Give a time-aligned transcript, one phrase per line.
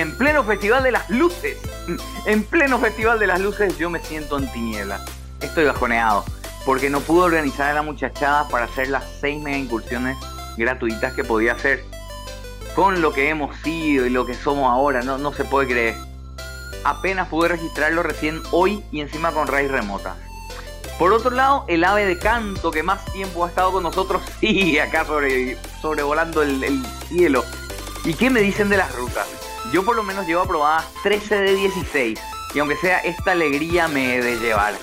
[0.00, 1.58] En pleno Festival de las Luces,
[2.24, 5.02] en pleno Festival de las Luces yo me siento en tinieblas.
[5.42, 6.24] Estoy bajoneado
[6.64, 10.16] porque no pude organizar a la muchachada para hacer las seis mega incursiones
[10.56, 11.84] gratuitas que podía hacer.
[12.74, 15.96] Con lo que hemos sido y lo que somos ahora, no, no se puede creer.
[16.82, 20.16] Apenas pude registrarlo recién hoy y encima con raíz remota.
[20.98, 24.80] Por otro lado, el ave de canto que más tiempo ha estado con nosotros sigue
[24.80, 27.44] acá sobre, sobrevolando el, el cielo.
[28.06, 29.39] ¿Y qué me dicen de las rutas?
[29.72, 32.20] Yo por lo menos llevo aprobadas 13 de 16
[32.54, 34.74] y aunque sea esta alegría me he de llevar.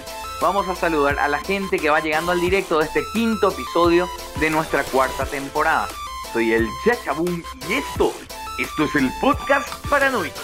[0.42, 4.08] Vamos a saludar a la gente que va llegando al directo de este quinto episodio
[4.40, 5.88] de nuestra cuarta temporada.
[6.32, 8.14] Soy el Chachabum y esto,
[8.60, 10.42] esto es el podcast paranoico.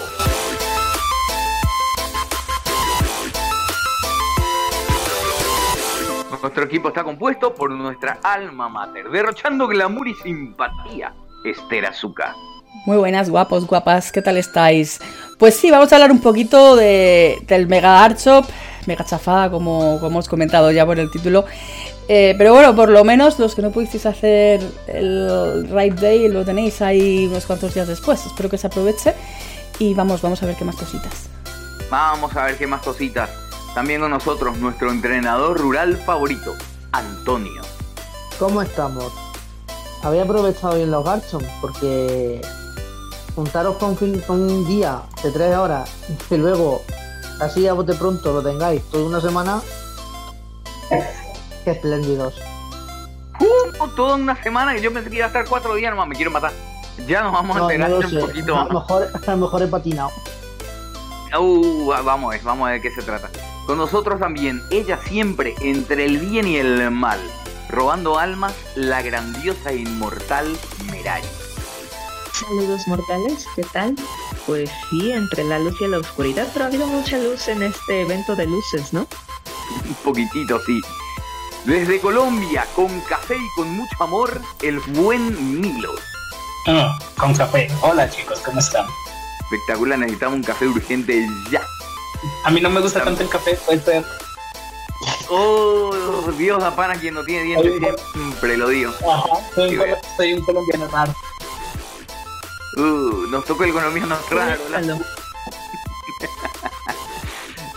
[6.42, 11.14] Nuestro equipo está compuesto por nuestra alma mater, derrochando glamour y simpatía,
[11.46, 12.34] Esther Azúcar.
[12.86, 15.00] Muy buenas, guapos, guapas, ¿qué tal estáis?
[15.38, 18.46] Pues sí, vamos a hablar un poquito de, del Mega Art Shop,
[18.88, 21.46] mega chafada, como, como hemos comentado ya por el título.
[22.10, 26.44] Eh, pero bueno, por lo menos los que no pudisteis hacer el Ride Day lo
[26.44, 28.26] tenéis ahí unos cuantos días después.
[28.26, 29.14] Espero que se aproveche
[29.80, 31.30] y vamos, vamos a ver qué más cositas.
[31.90, 33.30] Vamos a ver qué más cositas.
[33.74, 36.56] También con nosotros nuestro entrenador rural favorito,
[36.92, 37.62] Antonio.
[38.40, 39.14] ¿Cómo estamos?
[40.04, 42.42] Había aprovechado bien los Garchomp porque
[43.36, 45.90] juntaros con, con, un día de tres horas
[46.30, 46.82] y luego
[47.40, 49.62] así a bote pronto lo tengáis toda una semana.
[51.64, 52.36] Qué espléndidos.
[53.40, 56.16] Uh, toda una semana que yo pensé que iba a estar cuatro días nomás, me
[56.16, 56.52] quiero matar.
[57.08, 59.62] Ya nos vamos no, a entrenar no un poquito a lo mejor, a lo mejor
[59.64, 60.12] he patinado.
[61.40, 63.30] Uh, vamos a ver, vamos a ver de qué se trata.
[63.66, 67.20] Con nosotros también, ella siempre entre el bien y el mal,
[67.70, 70.56] robando almas, la grandiosa e inmortal
[70.92, 71.24] Meray.
[72.48, 73.96] Saludos mortales, ¿qué tal?
[74.46, 78.02] Pues sí, entre la luz y la oscuridad, pero ha habido mucha luz en este
[78.02, 79.08] evento de luces, ¿no?
[79.88, 80.82] Un poquitito, sí.
[81.66, 86.00] Desde Colombia, con café y con mucho amor, el buen Milos.
[86.68, 87.70] Ah, con café.
[87.82, 88.86] Hola chicos, ¿cómo están?
[89.46, 91.62] Espectacular, necesitamos un café urgente ya.
[92.44, 94.04] A mí no me gusta tanto el café, puede ser.
[95.30, 95.94] Oh,
[96.38, 98.92] Dios da pan a quien no tiene dientes, siempre lo digo.
[99.10, 101.16] Ajá, soy, un, col- soy un colombiano raro.
[102.78, 104.62] Uh, nos tocó el colombiano raro.
[104.70, 104.98] ¿la?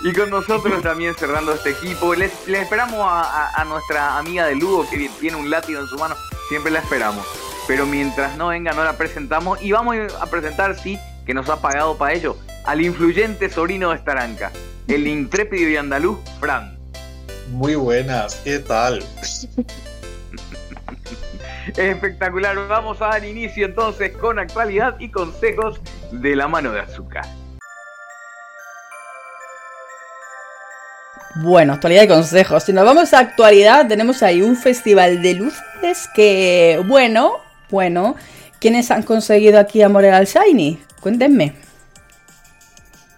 [0.04, 2.14] Y con nosotros también cerrando este equipo.
[2.14, 5.86] Les, les esperamos a, a- a nuestra amiga de Lugo que tiene un látigo en
[5.88, 6.14] su mano.
[6.48, 7.26] Siempre la esperamos.
[7.66, 9.60] Pero mientras no venga, no la presentamos.
[9.60, 13.96] Y vamos a presentar, sí, que nos ha pagado para ello, al influyente sobrino de
[13.96, 14.52] Estaranca,
[14.86, 16.78] el intrépido y andaluz Fran.
[17.50, 19.04] Muy buenas, ¿qué tal?
[21.76, 22.56] Espectacular.
[22.68, 25.80] Vamos a dar inicio entonces con actualidad y consejos
[26.12, 27.24] de la mano de azúcar.
[31.36, 32.62] Bueno, actualidad y consejos.
[32.62, 38.16] Si nos vamos a actualidad, tenemos ahí un festival de luces que, bueno, bueno,
[38.58, 40.80] ¿quiénes han conseguido aquí a Morel al Shiny?
[41.00, 41.52] Cuéntenme.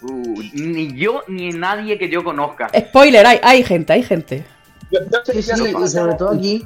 [0.01, 2.69] Uh, ni yo ni nadie que yo conozca.
[2.77, 4.45] Spoiler, hay, hay gente, hay gente.
[4.91, 6.65] Yo, yo Sí, sí, y sobre todo aquí.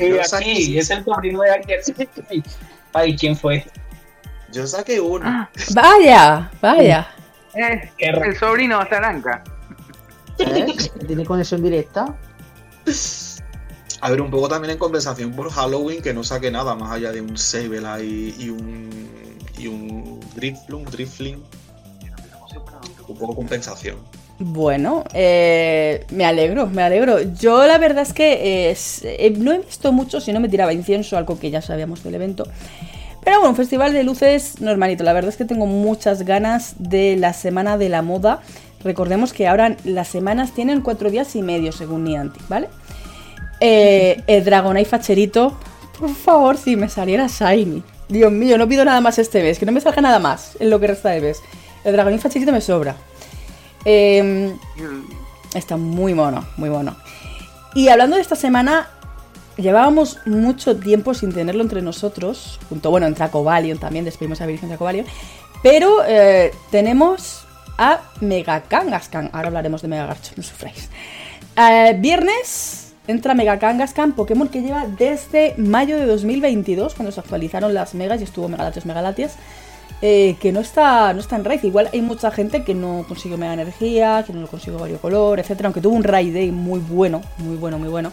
[0.00, 1.82] Sí, Yo aquí, saqué- es el sobrino de Ayer.
[2.92, 3.64] Ay, ¿quién fue?
[4.52, 5.48] Yo saqué uno.
[5.74, 7.08] Vaya, vaya.
[7.54, 9.44] Eh, ra- el sobrino de Estaranca.
[10.38, 10.66] ¿eh?
[11.06, 12.16] ¿Tiene conexión directa?
[14.00, 17.12] A ver, un poco también en compensación por Halloween, que no saqué nada más allá
[17.12, 19.38] de un Sableye y, y un.
[19.58, 21.44] y un Drifling.
[23.08, 23.98] Un poco compensación.
[24.42, 27.20] Bueno, eh, me alegro, me alegro.
[27.34, 30.72] Yo la verdad es que eh, eh, no he visto mucho si no me tiraba
[30.72, 32.44] incienso, algo que ya sabíamos del evento.
[33.22, 35.04] Pero bueno, un festival de luces normalito.
[35.04, 38.40] La verdad es que tengo muchas ganas de la semana de la moda.
[38.82, 42.68] Recordemos que ahora las semanas tienen cuatro días y medio, según Niantic, ¿vale?
[43.60, 45.58] Eh, el Dragonite Facherito,
[45.98, 47.82] por favor, si me saliera Shiny.
[48.08, 50.70] Dios mío, no pido nada más este mes, que no me salga nada más en
[50.70, 51.42] lo que resta de mes.
[51.84, 52.96] El Dragonite Facherito me sobra.
[53.84, 54.54] Eh,
[55.54, 56.96] está muy mono, muy mono.
[57.74, 58.88] Y hablando de esta semana,
[59.56, 64.68] llevábamos mucho tiempo sin tenerlo entre nosotros, junto, bueno, entre Acovalion también, despedimos a Virgen
[64.68, 65.06] de Acovalion,
[65.62, 67.44] pero eh, tenemos
[67.78, 70.88] a Mega Kangaskhan, ahora hablaremos de Mega Garchomp, no sufráis.
[71.56, 77.74] Eh, viernes entra Mega Kangaskhan, Pokémon que lleva desde mayo de 2022, cuando se actualizaron
[77.74, 79.36] las Megas y estuvo Megalatios Megalatias,
[80.02, 81.62] eh, que no está, no está en raid.
[81.64, 85.66] Igual hay mucha gente que no consiguió Mega Energía, que no lo consiguió Variocolor, etcétera,
[85.68, 88.12] aunque tuvo un raid day muy bueno, muy bueno, muy bueno.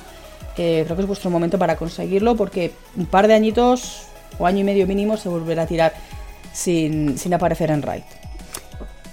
[0.58, 4.04] Eh, creo que es vuestro momento para conseguirlo porque un par de añitos
[4.40, 5.94] o año y medio mínimo se volverá a tirar
[6.52, 8.04] sin, sin aparecer en raid.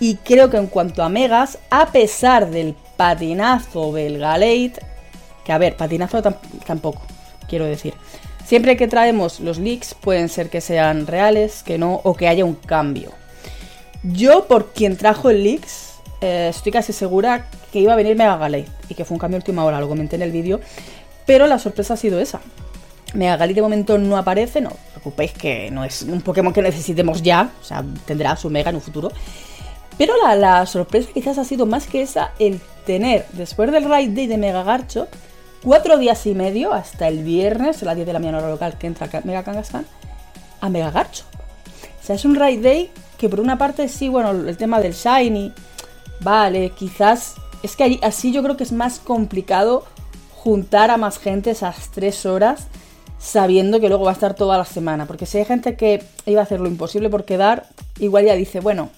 [0.01, 4.75] Y creo que en cuanto a megas, a pesar del patinazo del Galate,
[5.45, 6.37] que a ver, patinazo tam-
[6.67, 7.03] tampoco,
[7.49, 7.95] quiero decir.
[8.45, 12.45] Siempre que traemos los leaks, pueden ser que sean reales, que no, o que haya
[12.45, 13.11] un cambio.
[14.03, 18.37] Yo, por quien trajo el leaks, eh, estoy casi segura que iba a venir Mega
[18.37, 20.61] Galate y que fue un cambio de última hora, lo comenté en el vídeo.
[21.25, 22.41] Pero la sorpresa ha sido esa.
[23.15, 26.61] Mega Galate de momento no aparece, no os preocupéis que no es un Pokémon que
[26.61, 29.11] necesitemos ya, o sea, tendrá su Mega en un futuro.
[29.97, 34.11] Pero la, la sorpresa quizás ha sido más que esa el tener, después del Raid
[34.11, 35.09] Day de Mega Garcho,
[35.65, 38.79] cuatro días y medio hasta el viernes, a las 10 de la mañana hora local
[38.79, 39.85] que entra Mega Kangaskhan,
[40.61, 41.25] a Mega Garcho.
[42.03, 44.93] O sea, es un Raid Day que por una parte sí, bueno, el tema del
[44.93, 45.53] Shiny,
[46.21, 47.35] vale, quizás...
[47.63, 49.85] Es que ahí- así yo creo que es más complicado
[50.35, 52.67] juntar a más gente esas tres horas
[53.19, 55.07] sabiendo que luego va a estar toda la semana.
[55.07, 57.67] Porque si hay gente que iba a hacer lo imposible por quedar,
[57.99, 58.91] igual ya dice, bueno,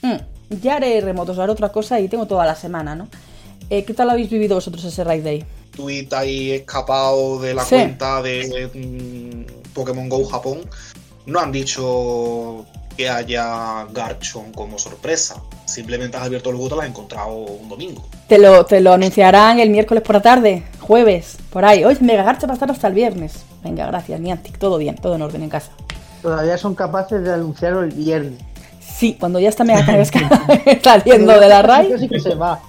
[0.00, 3.08] mm, ya haré remotos, haré otra cosa y tengo toda la semana, ¿no?
[3.68, 5.44] Eh, ¿Qué tal habéis vivido vosotros ese Raid Day?
[5.74, 7.76] Tweet ahí escapado de la Sí.
[7.76, 10.60] cuenta de mm, Pokémon Go Japón,
[11.26, 12.64] no han dicho
[12.96, 15.42] que haya Garchomp como sorpresa.
[15.64, 18.06] Simplemente has abierto el Google y lo has encontrado un domingo.
[18.28, 21.84] Te lo, te lo anunciarán el miércoles por la tarde, jueves, por ahí.
[21.84, 23.44] Hoy Mega Garcha va a estar hasta el viernes.
[23.62, 25.70] Venga, gracias, Niantic, todo bien, todo en orden en casa.
[26.22, 28.40] Todavía son capaces de anunciarlo el viernes.
[28.80, 29.84] Sí, cuando ya está Mega
[30.82, 31.88] saliendo de la raid.
[31.88, 32.60] Eso sí que se va.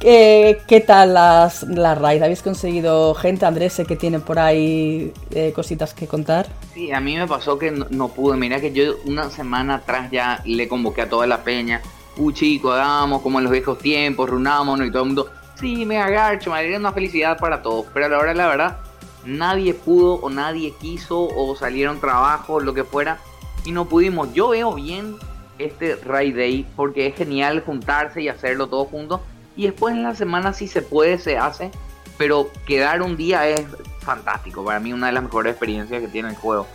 [0.00, 2.22] ¿Qué, qué tal las, las raids?
[2.22, 6.46] ¿Habéis conseguido gente, Andrés, que tiene por ahí eh, cositas que contar?
[6.74, 8.36] Sí, a mí me pasó que no, pude.
[8.36, 11.80] Mira que yo una semana atrás ya le convoqué a toda la peña.
[12.18, 15.30] Uh, chico, hagamos como en los viejos tiempos, reunámonos y todo el mundo.
[15.58, 17.86] Sí, mega garcho, me alegría una felicidad para todos.
[17.94, 18.76] Pero a la hora la verdad,
[19.24, 23.18] nadie pudo o nadie quiso o salieron trabajos, lo que fuera.
[23.64, 24.32] Y no pudimos.
[24.34, 25.16] Yo veo bien
[25.58, 29.22] este Raid Day porque es genial juntarse y hacerlo todos juntos.
[29.56, 31.70] Y después en la semana si se puede, se hace.
[32.18, 33.66] Pero quedar un día es
[34.00, 34.64] fantástico.
[34.64, 36.66] Para mí una de las mejores experiencias que tiene el juego.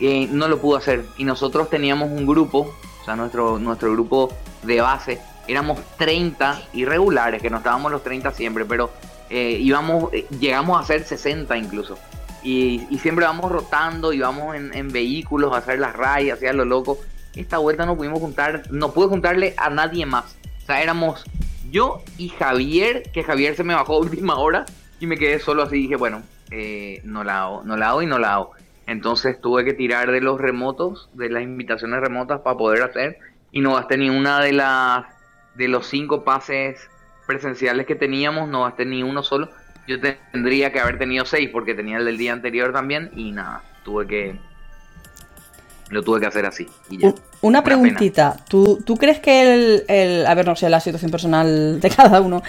[0.00, 1.04] Eh, no lo pudo hacer.
[1.16, 4.32] Y nosotros teníamos un grupo, o sea, nuestro, nuestro grupo
[4.62, 8.90] de base, éramos 30 irregulares, que no estábamos los 30 siempre, pero
[9.30, 11.98] eh, íbamos, eh, llegamos a ser 60 incluso.
[12.42, 16.64] Y, siempre vamos rotando y vamos en, en vehículos a hacer las rayas, hacia lo
[16.64, 16.98] loco.
[17.34, 20.36] Esta vuelta no pudimos juntar, no pude juntarle a nadie más.
[20.62, 21.24] O sea, éramos
[21.70, 24.66] yo y Javier, que Javier se me bajó a última hora
[25.00, 25.76] y me quedé solo así.
[25.76, 28.52] Dije, bueno, eh, no la hago, no la hago y no la hago.
[28.86, 33.18] Entonces tuve que tirar de los remotos, de las invitaciones remotas para poder hacer
[33.52, 35.04] y no gasté ni una de las
[35.54, 36.88] de los cinco pases
[37.26, 39.50] presenciales que teníamos, no gasté ni uno solo.
[39.86, 39.96] Yo
[40.32, 44.06] tendría que haber tenido seis porque tenía el del día anterior también y nada, tuve
[44.06, 44.38] que
[45.90, 47.08] lo tuve que hacer así y ya.
[47.08, 51.10] Una Una preguntita, ¿Tú, ¿tú crees que el, el- A ver, no sé la situación
[51.10, 52.42] personal de cada uno,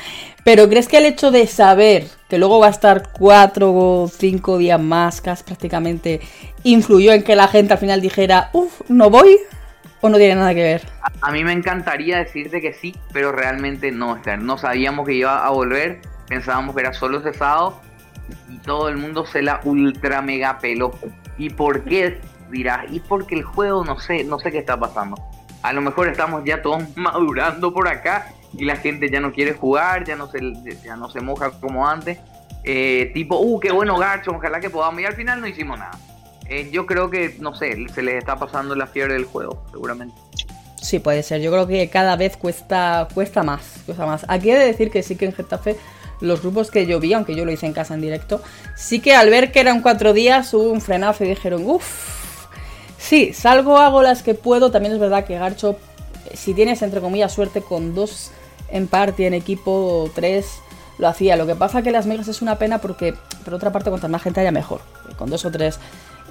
[0.43, 4.57] pero ¿crees que el hecho de saber que luego va a estar cuatro o cinco
[4.57, 6.21] días más, casi prácticamente,
[6.63, 9.37] influyó en que la gente al final dijera, uff, no voy?
[10.01, 10.81] ¿O no tiene nada que ver?
[11.01, 14.19] A, a mí me encantaría decirte que sí, pero realmente no.
[14.39, 17.81] No sabíamos que iba a volver, pensábamos que era solo ese sábado
[18.49, 20.93] y todo el mundo se la ultra mega peló.
[21.37, 22.19] ¿Y por qué?
[22.49, 25.15] Dirás, y porque el juego no sé, no sé qué está pasando.
[25.61, 29.53] A lo mejor estamos ya todos madurando por acá y la gente ya no quiere
[29.53, 30.39] jugar, ya no se,
[30.83, 32.19] ya no se moja como antes.
[32.63, 35.01] Eh, tipo, uh, qué bueno Garcho, ojalá que podamos.
[35.01, 35.97] Y al final no hicimos nada.
[36.47, 40.15] Eh, yo creo que, no sé, se les está pasando la fiebre del juego, seguramente.
[40.81, 41.41] Sí, puede ser.
[41.41, 44.25] Yo creo que cada vez cuesta, cuesta más, cuesta más.
[44.27, 45.77] Aquí he de decir que sí que en Getafe
[46.21, 48.41] los grupos que yo vi, aunque yo lo hice en casa en directo,
[48.75, 52.18] sí que al ver que eran cuatro días hubo un frenazo y dijeron, uff,
[52.99, 54.69] sí, salgo, hago las que puedo.
[54.69, 55.77] También es verdad que Garcho,
[56.33, 58.31] si tienes entre comillas suerte con dos
[58.69, 60.59] en party, en equipo, tres,
[60.99, 61.35] lo hacía.
[61.35, 64.21] Lo que pasa que las megas es una pena porque, por otra parte, cuanto más
[64.21, 64.81] gente haya, mejor.
[65.17, 65.79] Con dos o tres,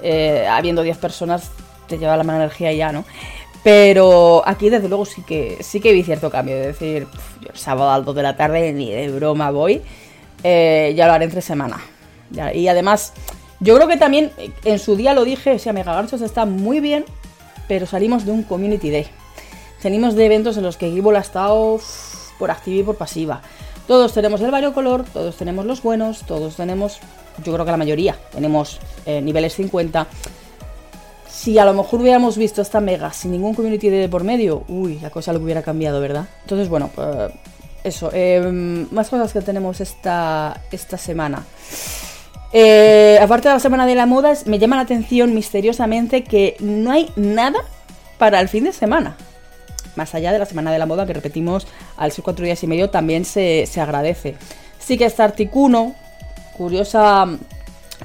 [0.01, 1.51] eh, habiendo diez personas,
[1.87, 3.03] te lleva la mala energía ya, ¿no?
[3.63, 6.55] Pero aquí desde luego sí que sí que vi cierto cambio.
[6.55, 7.07] Es decir,
[7.53, 9.81] sábado a las 2 de la tarde ni de broma voy.
[10.43, 11.81] Eh, ya lo haré entre semana.
[12.53, 13.13] Y además,
[13.59, 16.79] yo creo que también eh, en su día lo dije, o sea, Megagarchos está muy
[16.79, 17.05] bien,
[17.67, 19.07] pero salimos de un Community Day.
[19.81, 21.79] Salimos de eventos en los que Gibol ha estado
[22.37, 23.41] por activa y por pasiva.
[23.87, 26.99] Todos tenemos el variocolor, todos tenemos los buenos, todos tenemos,
[27.43, 30.07] yo creo que la mayoría, tenemos eh, niveles 50
[31.39, 34.99] si a lo mejor hubiéramos visto esta mega sin ningún community de por medio, uy,
[34.99, 36.27] la cosa lo hubiera cambiado, ¿verdad?
[36.41, 37.31] Entonces, bueno, pues
[37.83, 38.09] eso.
[38.13, 38.41] eh,
[38.91, 41.45] más cosas que tenemos esta, esta semana.
[42.51, 46.91] Eh, aparte de la semana de la moda, me llama la atención misteriosamente que no
[46.91, 47.59] hay nada
[48.17, 49.15] para el fin de semana.
[49.95, 52.67] Más allá de la semana de la moda, que repetimos al ser cuatro días y
[52.67, 54.35] medio, también se, se agradece.
[54.79, 55.93] Sí que está Articuno,
[56.57, 57.25] curiosa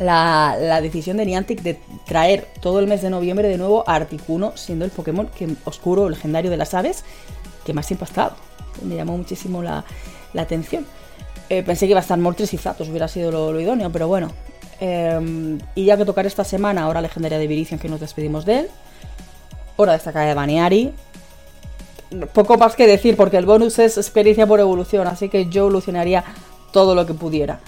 [0.00, 3.94] la, la decisión de Niantic de traer todo el mes de noviembre de nuevo a
[3.94, 7.04] Articuno, siendo el Pokémon que, oscuro, legendario de las aves,
[7.64, 8.36] que más tiempo ha estado.
[8.82, 9.84] Me llamó muchísimo la,
[10.32, 10.84] la atención.
[11.50, 14.08] Eh, pensé que iba a estar Moltres y Zatos, hubiera sido lo, lo idóneo, pero
[14.08, 14.32] bueno.
[14.80, 18.60] Eh, y ya que tocar esta semana, ahora legendaria de Virizion, que nos despedimos de
[18.60, 18.68] él.
[19.76, 20.92] Hora de destacar de Baniari.
[22.32, 26.24] Poco más que decir, porque el bonus es experiencia por evolución, así que yo evolucionaría
[26.72, 27.60] todo lo que pudiera.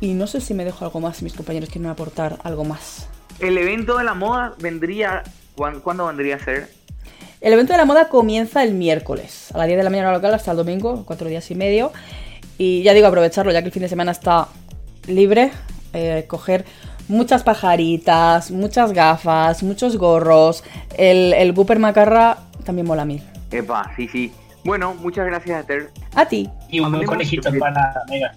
[0.00, 3.08] Y no sé si me dejo algo más, si mis compañeros quieren aportar algo más.
[3.38, 5.22] El evento de la moda vendría.
[5.54, 6.68] ¿cuán- ¿Cuándo vendría a ser?
[7.40, 10.34] El evento de la moda comienza el miércoles, a las 10 de la mañana local
[10.34, 11.92] hasta el domingo, cuatro días y medio.
[12.58, 14.48] Y ya digo, aprovecharlo, ya que el fin de semana está
[15.06, 15.52] libre,
[15.92, 16.64] eh, coger
[17.08, 20.64] muchas pajaritas, muchas gafas, muchos gorros.
[20.96, 23.22] El, el Gooper Macarra también mola mil.
[23.50, 24.32] Epa, sí, sí.
[24.64, 25.90] Bueno, muchas gracias, Esther.
[26.14, 26.50] A ti.
[26.68, 28.32] Y un buen conejito banana, mega.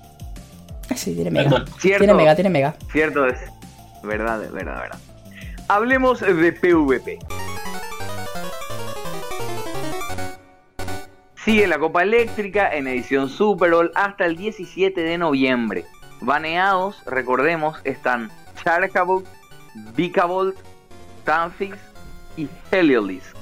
[0.95, 1.49] Sí, tiene mega.
[1.49, 1.67] Perdón.
[1.79, 1.99] Cierto.
[1.99, 2.75] Tiene mega, tiene mega.
[2.91, 3.39] Cierto es.
[4.03, 4.99] Verdad, verdad, verdad.
[5.67, 7.19] Hablemos de PvP.
[11.50, 15.84] Sigue la Copa Eléctrica en edición Super Bowl hasta el 17 de noviembre.
[16.22, 18.29] Baneados, recordemos, están
[18.63, 19.25] Charcabolt,
[19.96, 20.56] Vikavolt,
[21.24, 21.75] Tanfix
[22.38, 23.36] y Heliolisk.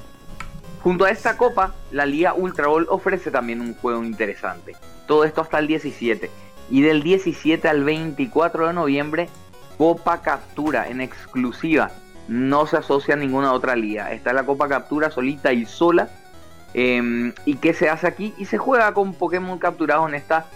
[0.82, 4.74] Junto a esta copa, la Liga Ultra Bowl ofrece también un juego interesante.
[5.06, 6.30] Todo esto hasta el 17.
[6.70, 9.28] Y del 17 al 24 de noviembre,
[9.76, 11.90] Copa Captura en exclusiva.
[12.26, 14.12] No se asocia a ninguna otra liga.
[14.12, 16.08] Está la Copa Captura solita y sola.
[16.74, 18.34] Em, ¿Y qué se hace aquí?
[18.38, 20.46] Y se juega con Pokémon capturados en esta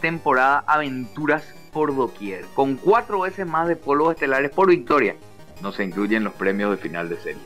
[0.00, 2.44] temporada Aventuras por doquier.
[2.54, 5.16] Con cuatro veces más de polvos estelares por victoria.
[5.60, 7.42] No se incluyen los premios de final de serie.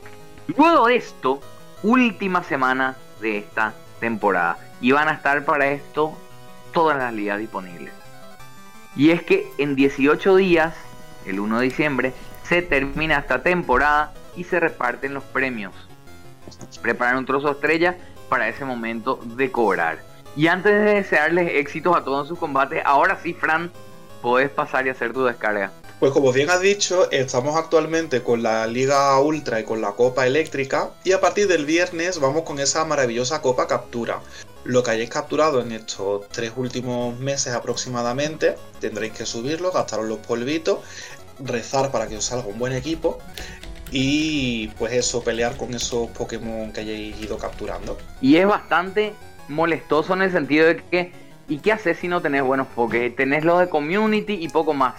[0.56, 1.40] Luego de esto,
[1.82, 4.58] última semana de esta temporada.
[4.80, 6.16] Y van a estar para esto
[6.72, 7.92] todas las ligas disponibles.
[8.96, 10.74] Y es que en 18 días,
[11.26, 12.12] el 1 de diciembre,
[12.44, 15.85] se termina esta temporada y se reparten los premios.
[16.82, 17.96] Preparan un trozo estrella
[18.28, 19.98] para ese momento de cobrar.
[20.36, 23.70] Y antes de desearles éxitos a todos sus combates, ahora sí, Fran,
[24.20, 25.72] podés pasar y hacer tu descarga.
[25.98, 30.26] Pues como bien has dicho, estamos actualmente con la Liga Ultra y con la Copa
[30.26, 34.20] Eléctrica y a partir del viernes vamos con esa maravillosa Copa Captura.
[34.64, 40.18] Lo que hayáis capturado en estos tres últimos meses aproximadamente, tendréis que subirlo, gastaros los
[40.18, 40.80] polvitos,
[41.38, 43.18] rezar para que os salga un buen equipo
[43.90, 47.96] y pues eso, pelear con esos Pokémon que hayáis ido capturando.
[48.20, 49.12] Y es bastante
[49.48, 51.12] molestoso en el sentido de que,
[51.48, 53.10] ¿y qué haces si no tenés buenos Poké?
[53.10, 54.94] Tenés los de community y poco más.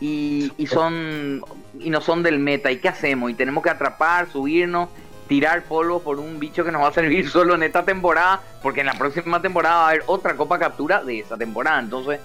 [0.00, 1.42] Y, y son
[1.78, 2.70] y no son del meta.
[2.70, 3.30] ¿Y qué hacemos?
[3.30, 4.88] Y tenemos que atrapar, subirnos,
[5.28, 8.80] tirar polvo por un bicho que nos va a servir solo en esta temporada, porque
[8.80, 11.78] en la próxima temporada va a haber otra copa captura de esa temporada.
[11.78, 12.20] Entonces,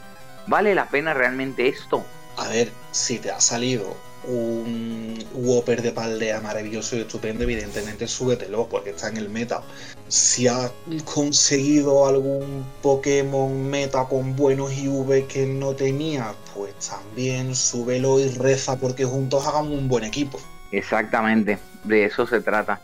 [0.48, 2.04] ¿vale la pena realmente esto?
[2.38, 8.68] A ver, si te ha salido un Whopper de paldea maravilloso y estupendo, evidentemente súbetelo
[8.68, 9.62] porque está en el meta.
[10.08, 10.72] Si has
[11.06, 18.78] conseguido algún Pokémon meta con buenos IV que no tenía, pues también súbelo y reza
[18.78, 20.40] porque juntos hagan un buen equipo.
[20.72, 22.82] Exactamente, de eso se trata.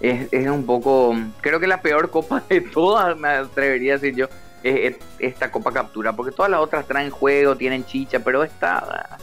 [0.00, 4.14] Es, es un poco, creo que la peor copa de todas, me atrevería a decir
[4.14, 4.28] yo,
[4.62, 9.18] es, es esta copa captura, porque todas las otras traen juego, tienen chicha, pero esta,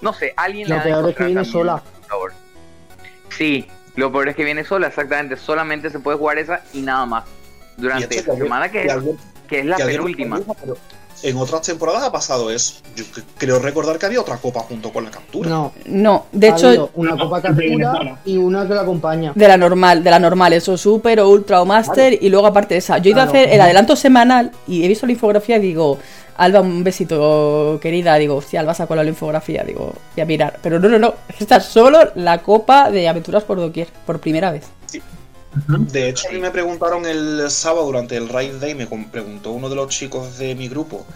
[0.00, 1.82] no sé, alguien ha de peor es que viene también sola.
[3.30, 7.06] Sí, lo peor es que viene sola, exactamente, solamente se puede jugar esa y nada
[7.06, 7.24] más.
[7.76, 8.94] Durante que- semana que que es,
[9.48, 10.40] que es la que alguien- penúltima.
[10.60, 10.76] pero
[11.22, 12.74] En otras temporadas ha pasado eso.
[12.94, 13.04] Yo
[13.36, 15.48] creo recordar que había otra copa junto con la captura.
[15.50, 17.92] No, No, de ha hecho, una no, copa Venezuela.
[17.92, 19.32] captura y una que la acompaña.
[19.34, 22.74] de la normal, de la normal, eso super o ultra o master y luego aparte
[22.74, 22.98] de esa.
[22.98, 25.98] Yo he ido a hacer el adelanto semanal y he visto la infografía y digo,
[26.36, 28.14] Alba, un besito, querida.
[28.14, 30.60] Digo, hostia, Alba sacó la infografía, digo, voy a mirar.
[30.62, 34.52] Pero no, no, no, esta es solo la copa de aventuras por doquier, por primera
[34.52, 34.66] vez.
[35.66, 39.68] De hecho, a mí me preguntaron el sábado durante el Raid Day, me preguntó uno
[39.68, 41.06] de los chicos de mi grupo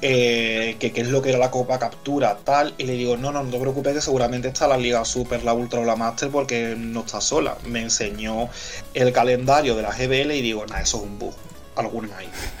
[0.00, 3.32] eh, que qué es lo que era la Copa Captura, tal, y le digo, no,
[3.32, 6.28] no, no te preocupes que seguramente está la Liga Super, la Ultra o la Master
[6.30, 7.56] porque no está sola.
[7.66, 8.48] Me enseñó
[8.94, 11.34] el calendario de la GBL y digo, nah, eso es un bug.
[11.74, 12.30] Alguna hay.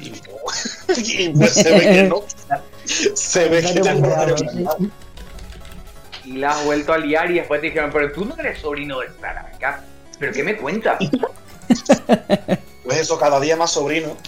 [0.00, 0.96] y, no.
[0.96, 2.22] Y pues se ve que no.
[3.14, 4.76] Se ve que Calendario no.
[6.24, 9.00] Y la has vuelto a liar y después te dijeron, pero tú no eres sobrino
[9.00, 9.84] de Salamanca.
[10.20, 10.98] ¿Pero qué me cuentas?
[12.84, 14.16] Pues eso, cada día más sobrino.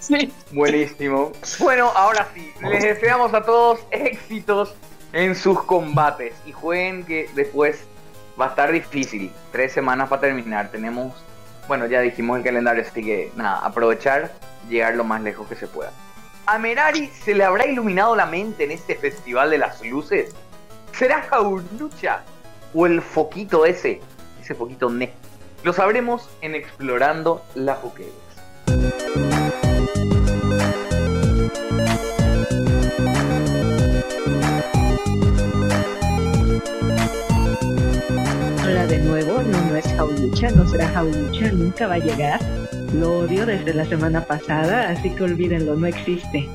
[0.00, 0.32] Sí.
[0.52, 1.32] Buenísimo.
[1.58, 4.72] Bueno, ahora sí, les deseamos a todos éxitos
[5.12, 7.80] en sus combates y jueguen que después
[8.40, 9.32] va a estar difícil.
[9.50, 10.70] Tres semanas para terminar.
[10.70, 11.12] Tenemos,
[11.66, 14.32] bueno, ya dijimos el calendario, así que nada, aprovechar,
[14.68, 15.90] llegar lo más lejos que se pueda.
[16.46, 20.36] ¿A Merari se le habrá iluminado la mente en este festival de las luces?
[20.92, 22.22] ¿Será Jaulucha
[22.76, 24.00] o el foquito ese?
[24.42, 25.10] Ese foquito ne.
[25.64, 28.12] Lo sabremos en Explorando la Pokédex.
[38.62, 42.40] Hola de nuevo, no, no es Jaulucha, no será Jaulucha, nunca va a llegar.
[42.92, 46.46] Lo odio desde la semana pasada, así que olvídenlo, no existe.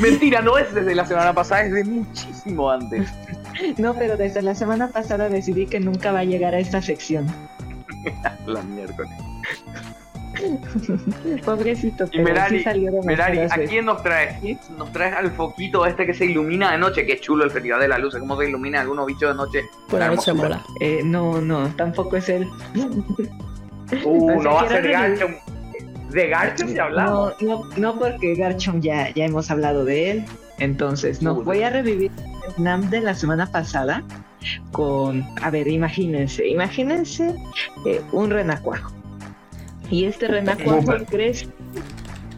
[0.00, 3.08] Mentira, no es desde la semana pasada, es de muchísimo antes.
[3.78, 7.26] No, pero desde la semana pasada decidí que nunca va a llegar a esta sección.
[8.46, 9.10] La miércoles.
[11.44, 14.70] Pobrecito, Y Merari, sí salió Merari, demasiadas ¿a quién nos traes?
[14.70, 17.88] Nos traes al foquito este que se ilumina de noche, que chulo el festival de
[17.88, 19.64] la luz, cómo se ilumina algunos bichos de noche.
[19.88, 20.62] Por la noche mola.
[20.80, 22.46] Eh, no, no, tampoco es él.
[24.04, 25.36] Uh, No no va a ser Garchomp.
[26.10, 27.34] De Garchomp ya hablamos.
[27.40, 30.24] No, no, no porque Garchomp ya, ya hemos hablado de él.
[30.58, 31.44] Entonces, no, Uy.
[31.44, 32.10] voy a revivir
[32.48, 34.02] Vietnam de la semana pasada
[34.72, 37.34] con, a ver, imagínense, imagínense
[37.86, 38.92] eh, un renacuajo.
[39.90, 41.48] Y este renacuajo crece.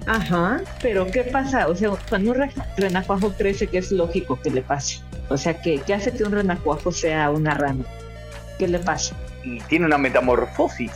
[0.06, 1.68] Ajá, pero ¿qué pasa?
[1.68, 5.00] O sea, cuando un re- renacuajo crece, ¿qué es lógico que le pase?
[5.28, 7.84] O sea, ¿qué, qué hace que un renacuajo sea una rana?
[8.58, 9.14] ¿Qué le pasa?
[9.44, 10.90] Y tiene una metamorfosis.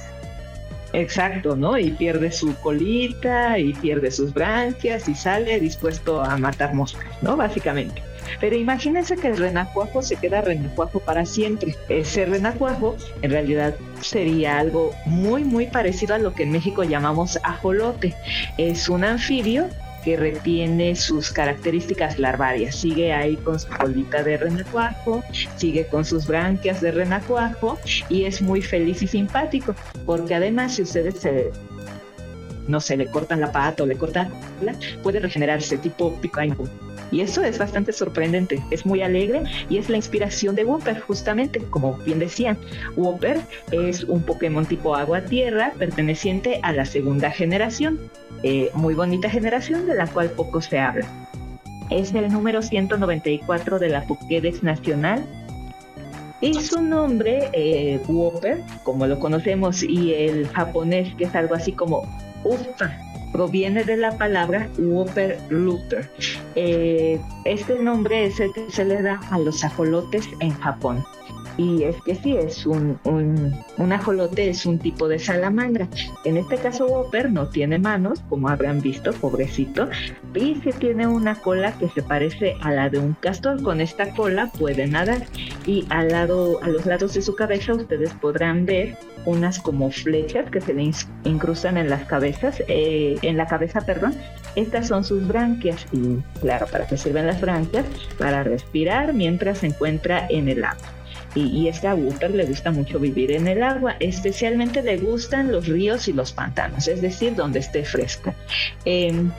[0.93, 1.77] Exacto, ¿no?
[1.77, 7.37] Y pierde su colita y pierde sus branquias y sale dispuesto a matar moscas, ¿no?
[7.37, 8.01] Básicamente.
[8.41, 11.75] Pero imagínense que el renacuajo se queda renacuajo para siempre.
[11.89, 17.39] Ese renacuajo en realidad sería algo muy, muy parecido a lo que en México llamamos
[17.43, 18.15] ajolote.
[18.59, 19.69] Es un anfibio
[20.05, 22.77] que retiene sus características larvarias.
[22.77, 25.25] Sigue ahí con su colita de renacuajo,
[25.57, 27.79] sigue con sus branquias de renacuajo
[28.11, 31.51] y es muy feliz y simpático porque además si ustedes se
[32.69, 36.65] no sé, le cortan la pata o le cortan la cola, puede regenerarse tipo Picasso.
[37.15, 41.61] Y eso es bastante sorprendente, es muy alegre y es la inspiración de Whopper, justamente,
[41.71, 42.59] como bien decían.
[42.97, 48.01] Whopper es un Pokémon tipo agua-tierra perteneciente a la segunda generación,
[48.43, 51.07] eh, muy bonita generación de la cual poco se habla.
[51.89, 55.25] Es el número 194 de la Pokédex Nacional
[56.41, 61.71] y su nombre, eh, Whopper, como lo conocemos, y el japonés, que es algo así
[61.71, 62.09] como
[62.43, 62.99] Ufa,
[63.35, 65.41] proviene de la palabra Whopper.
[66.55, 71.05] Eh, este nombre es el que se le da a los ajolotes en Japón.
[71.57, 75.89] Y es que sí, es un, un, ajolote, es un tipo de salamandra.
[76.25, 79.89] En este caso, Whopper no tiene manos, como habrán visto, pobrecito,
[80.35, 83.63] y sí tiene una cola que se parece a la de un castor.
[83.63, 85.23] Con esta cola puede nadar
[85.67, 90.51] y al lado, a los lados de su cabeza ustedes podrán ver unas como flechas
[90.51, 90.91] que se le
[91.25, 94.15] incrustan en las cabezas, eh, en la cabeza, perdón.
[94.57, 97.87] Estas son sus branquias y claro, ¿para qué sirven las branquias?
[98.19, 101.04] Para respirar mientras se encuentra en el agua.
[101.35, 105.51] Y, y es que a le gusta mucho vivir en el agua, especialmente le gustan
[105.51, 108.35] los ríos y los pantanos, es decir, donde esté fresca.
[108.85, 109.31] Em,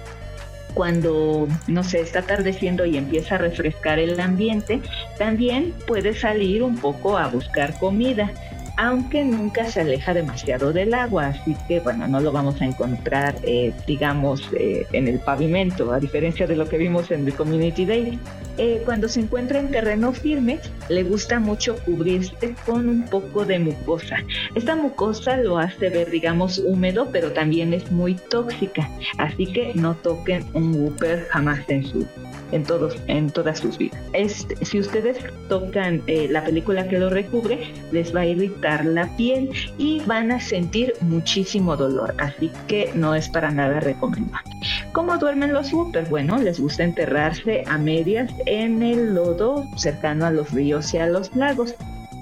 [0.73, 4.81] cuando, no sé, está atardeciendo y empieza a refrescar el ambiente,
[5.17, 8.29] también puede salir un poco a buscar comida,
[8.77, 13.35] aunque nunca se aleja demasiado del agua, así que bueno, no lo vamos a encontrar,
[13.43, 17.85] eh, digamos, eh, en el pavimento, a diferencia de lo que vimos en el Community
[17.85, 18.19] Day.
[18.57, 23.59] Eh, cuando se encuentra en terreno firme, le gusta mucho cubrirse con un poco de
[23.59, 24.17] mucosa.
[24.55, 29.95] Esta mucosa lo hace ver, digamos, húmedo, pero también es muy tóxica, así que no
[29.95, 32.07] toquen un whooper jamás en su
[32.55, 34.01] en todos en todas sus vidas.
[34.13, 35.17] Este, si ustedes
[35.49, 40.31] tocan eh, la película que lo recubre, les va a irritar la piel y van
[40.31, 44.51] a sentir muchísimo dolor, así que no es para nada recomendable.
[44.93, 46.09] ¿Cómo duermen los whoopers?
[46.09, 51.07] Bueno, les gusta enterrarse a medias en el lodo cercano a los ríos y a
[51.07, 51.75] los lagos.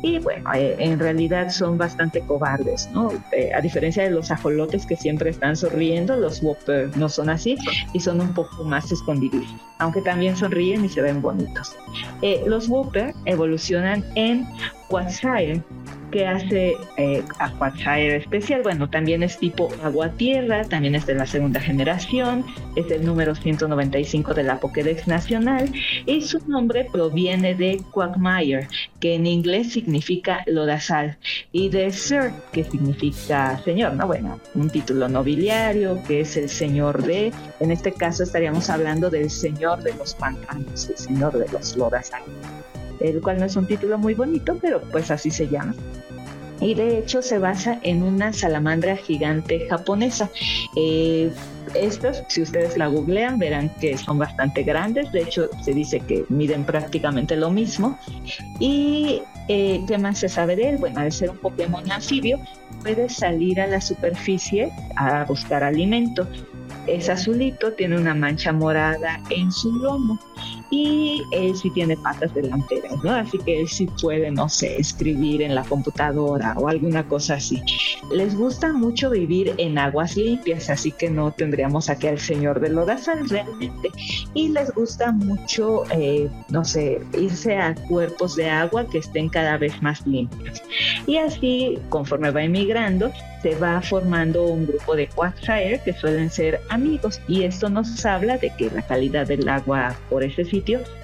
[0.03, 3.09] Y bueno, eh, en realidad son bastante cobardes, ¿no?
[3.31, 7.55] Eh, a diferencia de los ajolotes que siempre están sonriendo, los whoopers no son así
[7.93, 11.73] y son un poco más escondidizos, aunque también sonríen y se ven bonitos.
[12.21, 14.45] Eh, los whoopers evolucionan en
[14.89, 15.63] Quagsire
[16.13, 18.61] ¿Qué hace eh, a Quagsire especial?
[18.61, 22.45] Bueno, también es tipo agua-tierra, también es de la segunda generación,
[22.75, 25.73] es el número 195 de la Pokédex Nacional
[26.05, 28.67] y su nombre proviene de Quagmire,
[28.99, 31.17] que en inglés significa lodazal,
[31.51, 34.05] y de Sir, que significa señor, ¿no?
[34.05, 39.31] Bueno, un título nobiliario, que es el señor de, en este caso estaríamos hablando del
[39.31, 42.21] señor de los pantanos, el señor de los lodazal
[42.99, 45.73] el cual no es un título muy bonito, pero pues así se llama.
[46.63, 50.29] Y de hecho se basa en una salamandra gigante japonesa.
[50.77, 51.31] Eh,
[51.73, 55.11] estas, si ustedes la googlean, verán que son bastante grandes.
[55.11, 57.97] De hecho, se dice que miden prácticamente lo mismo.
[58.59, 60.77] ¿Y eh, qué más se sabe de él?
[60.77, 62.39] Bueno, al ser un Pokémon anfibio,
[62.81, 66.27] puede salir a la superficie a buscar alimento.
[66.87, 70.19] Es azulito, tiene una mancha morada en su lomo
[70.73, 73.11] y él sí tiene patas delanteras, ¿no?
[73.11, 77.61] Así que él sí puede, no sé, escribir en la computadora o alguna cosa así.
[78.11, 82.69] Les gusta mucho vivir en aguas limpias, así que no tendríamos aquí al señor de
[82.69, 83.91] lodazal realmente.
[84.33, 89.57] Y les gusta mucho, eh, no sé, irse a cuerpos de agua que estén cada
[89.57, 90.59] vez más limpios.
[91.05, 93.11] Y así, conforme va emigrando,
[93.43, 98.37] se va formando un grupo de Quagsire que suelen ser amigos y esto nos habla
[98.37, 100.62] de que la calidad del agua por ese sitio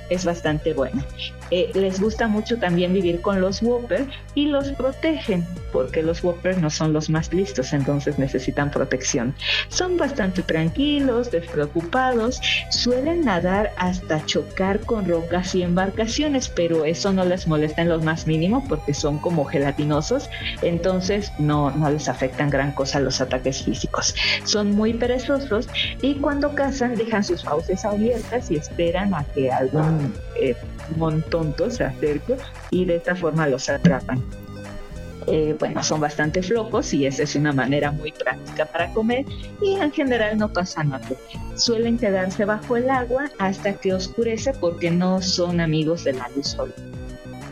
[0.10, 1.06] es bastante buena.
[1.52, 6.58] Eh, les gusta mucho también vivir con los Whopper y los protegen, porque los Whopper
[6.58, 9.34] no son los más listos, entonces necesitan protección.
[9.70, 12.40] Son bastante tranquilos, despreocupados,
[12.72, 18.00] suelen nadar hasta chocar con rocas y embarcaciones, pero eso no les molesta en lo
[18.00, 20.30] más mínimo porque son como gelatinosos,
[20.62, 24.16] entonces no, no les afectan gran cosa los ataques físicos.
[24.44, 25.68] Son muy perezosos
[26.02, 30.56] y cuando cazan dejan sus fauces abiertas y esperan a que algún eh,
[30.98, 32.38] montontos se acercan
[32.72, 34.24] y de esta forma los atrapan.
[35.28, 39.26] Eh, bueno, son bastante flojos y esa es una manera muy práctica para comer
[39.62, 41.08] y en general no pasa nada.
[41.56, 46.48] Suelen quedarse bajo el agua hasta que oscurece porque no son amigos de la luz
[46.48, 46.74] solar.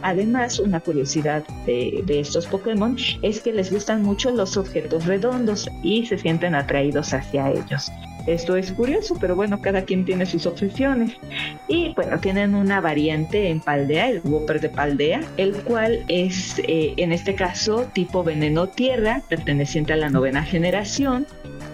[0.02, 6.06] Además, una curiosidad de, estos Pokémon es que les gustan mucho los objetos redondos y
[6.06, 7.92] se sienten atraídos hacia ellos.
[8.28, 11.14] Esto es curioso, pero bueno, cada quien tiene sus obsesiones.
[11.70, 16.94] Y bueno, tienen una variante en Paldea, el Whopper de Paldea, el cual es eh,
[16.98, 21.26] en este caso tipo veneno tierra, perteneciente a la novena generación.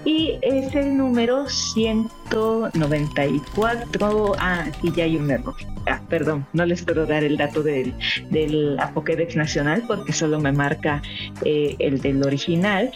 [0.05, 4.35] Y es el número 194.
[4.37, 5.55] Ah, aquí ya hay un error.
[5.87, 7.95] Ah, perdón, no les puedo dar el dato del,
[8.29, 11.01] del Pokédex Nacional porque solo me marca
[11.43, 12.91] eh, el del original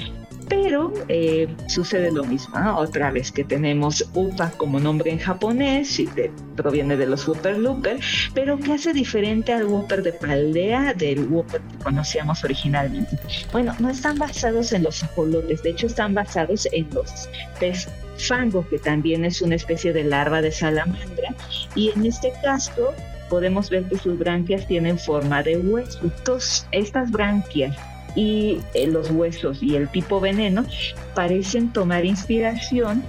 [0.49, 6.09] pero eh, sucede lo mismo, otra vez que tenemos UPA como nombre en japonés y
[6.55, 7.99] proviene de los Whopper Looper,
[8.33, 13.17] pero ¿qué hace diferente al Whopper de Paldea del Whopper que conocíamos originalmente?
[13.51, 17.29] Bueno, no están basados en los ajolotes, de hecho están basados en los
[17.59, 21.35] pez fango, que también es una especie de larva de salamandra,
[21.75, 22.93] y en este caso
[23.29, 25.99] podemos ver que sus branquias tienen forma de hueso.
[26.03, 27.75] Entonces, estas branquias
[28.17, 30.65] y eh, los huesos y el tipo veneno
[31.13, 33.03] parecen tomar inspiración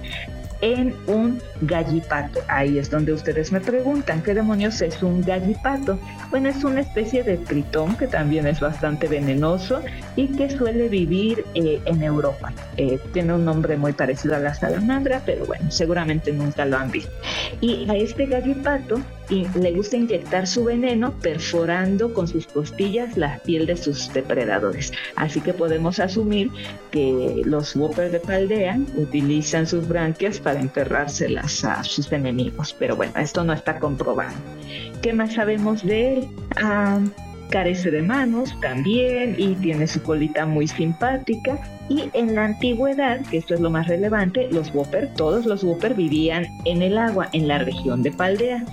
[0.61, 2.41] en un gallipato.
[2.47, 5.97] Ahí es donde ustedes me preguntan, ¿qué demonios es un gallipato?
[6.29, 9.81] Bueno, es una especie de tritón que también es bastante venenoso
[10.15, 12.53] y que suele vivir eh, en Europa.
[12.77, 16.91] Eh, tiene un nombre muy parecido a la salamandra, pero bueno, seguramente nunca lo han
[16.91, 17.11] visto.
[17.61, 23.39] Y a este gallipato y le gusta inyectar su veneno perforando con sus costillas la
[23.39, 24.91] piel de sus depredadores.
[25.15, 26.49] Así que podemos asumir
[26.91, 32.75] que los Whopper de Paldea utilizan sus branquias para enterrárselas a sus enemigos.
[32.77, 34.33] Pero bueno, esto no está comprobado.
[35.01, 36.27] ¿Qué más sabemos de él?
[36.57, 36.99] Ah,
[37.49, 41.59] carece de manos también y tiene su colita muy simpática.
[41.89, 45.95] Y en la antigüedad, que esto es lo más relevante, los Whopper, todos los Whopper
[45.95, 48.63] vivían en el agua, en la región de Paldea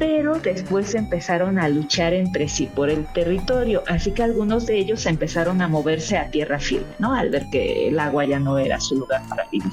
[0.00, 5.04] pero después empezaron a luchar entre sí por el territorio, así que algunos de ellos
[5.04, 7.14] empezaron a moverse a tierra firme, ¿no?
[7.14, 9.70] Al ver que el agua ya no era su lugar para vivir.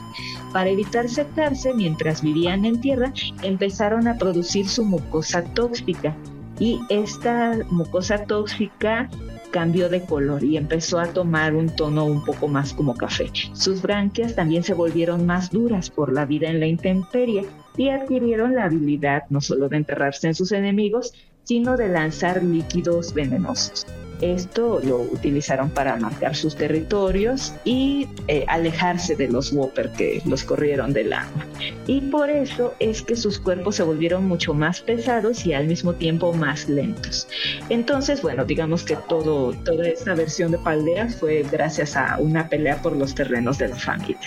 [0.52, 6.14] Para evitar secarse mientras vivían en tierra, empezaron a producir su mucosa tóxica
[6.60, 9.10] y esta mucosa tóxica
[9.52, 13.32] cambió de color y empezó a tomar un tono un poco más como café.
[13.54, 18.56] Sus branquias también se volvieron más duras por la vida en la intemperie y adquirieron
[18.56, 21.14] la habilidad no solo de enterrarse en sus enemigos,
[21.44, 23.86] sino de lanzar líquidos venenosos.
[24.22, 30.44] Esto lo utilizaron para marcar sus territorios y eh, alejarse de los Whopper que los
[30.44, 31.46] corrieron del agua.
[31.86, 35.94] Y por eso es que sus cuerpos se volvieron mucho más pesados y al mismo
[35.94, 37.28] tiempo más lentos.
[37.70, 42.82] Entonces, bueno, digamos que todo, toda esta versión de Paldea fue gracias a una pelea
[42.82, 44.18] por los terrenos de la familia.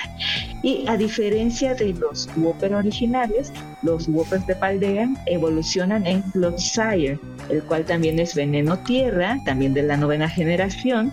[0.62, 7.62] Y a diferencia de los Whopper originales, los Whoppers de Paldea evolucionan en Clodsire, el
[7.64, 11.12] cual también es veneno tierra, también de la novena generación.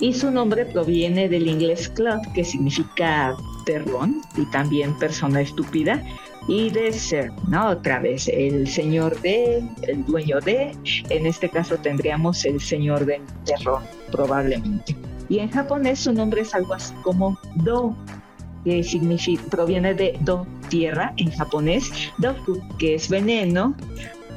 [0.00, 3.34] Y su nombre proviene del inglés Clod, que significa
[3.64, 6.02] terrón y también persona estúpida.
[6.48, 7.68] Y de ser, ¿no?
[7.68, 10.72] Otra vez, el señor de, el dueño de,
[11.10, 14.96] en este caso tendríamos el señor del terrón, probablemente.
[15.28, 17.94] Y en japonés su nombre es algo así como Do,
[18.64, 23.76] que significa, proviene de Do, tierra, en japonés, Doku, que es veneno,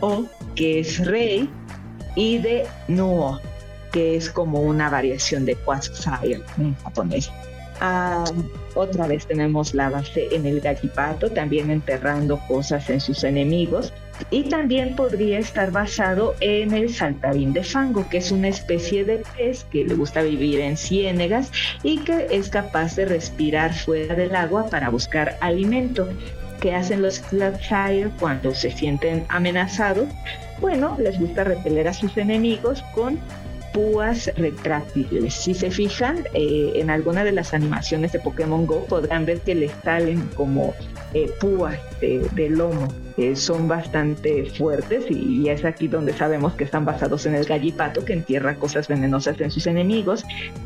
[0.02, 1.50] O, que es rey,
[2.16, 3.40] y de Nuo,
[3.92, 7.32] que es como una variación de Quasfire en japonés.
[7.80, 8.24] Ah,
[8.76, 13.92] otra vez tenemos la base en el gallipato, también enterrando cosas en sus enemigos.
[14.30, 19.24] Y también podría estar basado en el saltarín de fango, que es una especie de
[19.36, 24.36] pez que le gusta vivir en ciénegas y que es capaz de respirar fuera del
[24.36, 26.08] agua para buscar alimento.
[26.62, 30.08] ¿Qué hacen los Flatshire cuando se sienten amenazados?
[30.60, 33.20] Bueno, les gusta repeler a sus enemigos con
[33.74, 35.34] púas retráctiles.
[35.34, 39.56] Si se fijan eh, en alguna de las animaciones de Pokémon Go, podrán ver que
[39.56, 40.74] les salen como
[41.14, 42.88] eh, púas de, lomo,
[43.36, 48.14] son bastante fuertes y, es aquí donde sabemos que están basados en el gallipato que
[48.14, 50.24] entierra cosas venenosas en sus enemigos.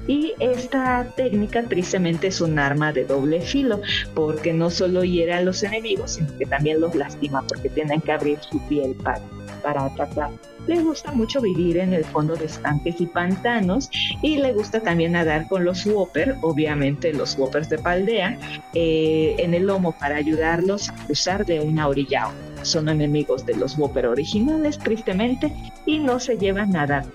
[0.07, 3.81] Y esta técnica tristemente es un arma de doble filo,
[4.13, 8.11] porque no solo hiere a los enemigos, sino que también los lastima porque tienen que
[8.11, 9.21] abrir su piel para,
[9.61, 10.29] para atacar
[10.67, 13.89] le gusta mucho vivir en el fondo de estanques y pantanos
[14.21, 18.37] y le gusta también nadar con los Whopper, obviamente los Whoppers de Paldea,
[18.73, 22.65] eh, en el lomo para ayudarlos a cruzar de una orilla a otra.
[22.65, 25.53] Son enemigos de los Whopper originales, tristemente,
[25.85, 27.05] y no se llevan nada.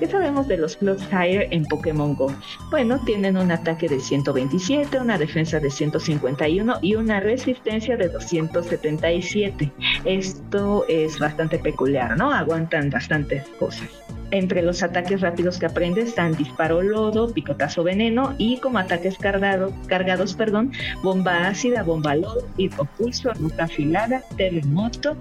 [0.00, 2.32] ¿Qué sabemos de los Clodsire en Pokémon Go?
[2.70, 9.72] Bueno, tienen un ataque de 127, una defensa de 151 y una resistencia de 277.
[10.04, 12.32] Esto es bastante peculiar, ¿no?
[12.32, 13.88] Aguantan bastantes cosas.
[14.32, 19.72] Entre los ataques rápidos que aprende están disparo lodo, picotazo veneno y como ataques cargado,
[19.86, 20.72] cargados, perdón,
[21.04, 25.16] bomba ácida, bomba lodo, hipopulso, ruta afilada, terremoto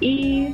[0.00, 0.52] y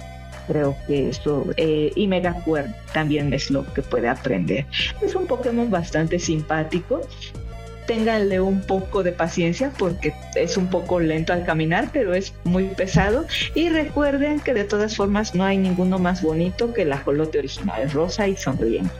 [0.52, 4.66] creo que eso eh, y Mega Cuerno también es lo que puede aprender.
[5.00, 7.00] Es un Pokémon bastante simpático.
[7.86, 12.64] Ténganle un poco de paciencia porque es un poco lento al caminar, pero es muy
[12.66, 13.26] pesado.
[13.54, 17.90] Y recuerden que de todas formas no hay ninguno más bonito que el ajolote original,
[17.90, 18.92] rosa y sonriente,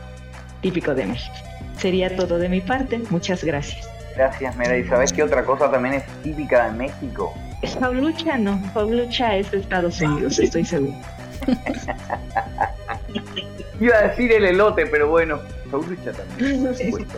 [0.61, 1.35] típico de México.
[1.77, 2.99] Sería todo de mi parte.
[3.09, 3.87] Muchas gracias.
[4.15, 4.77] Gracias, Mera.
[4.77, 7.33] ¿Y sabes qué otra cosa también es típica de México?
[7.79, 10.93] Paulucha no, Paulucha es de Estados Unidos, estoy seguro.
[13.79, 16.63] Iba a decir el elote, pero bueno, Paulucha también.
[16.65, 17.17] por supuesto.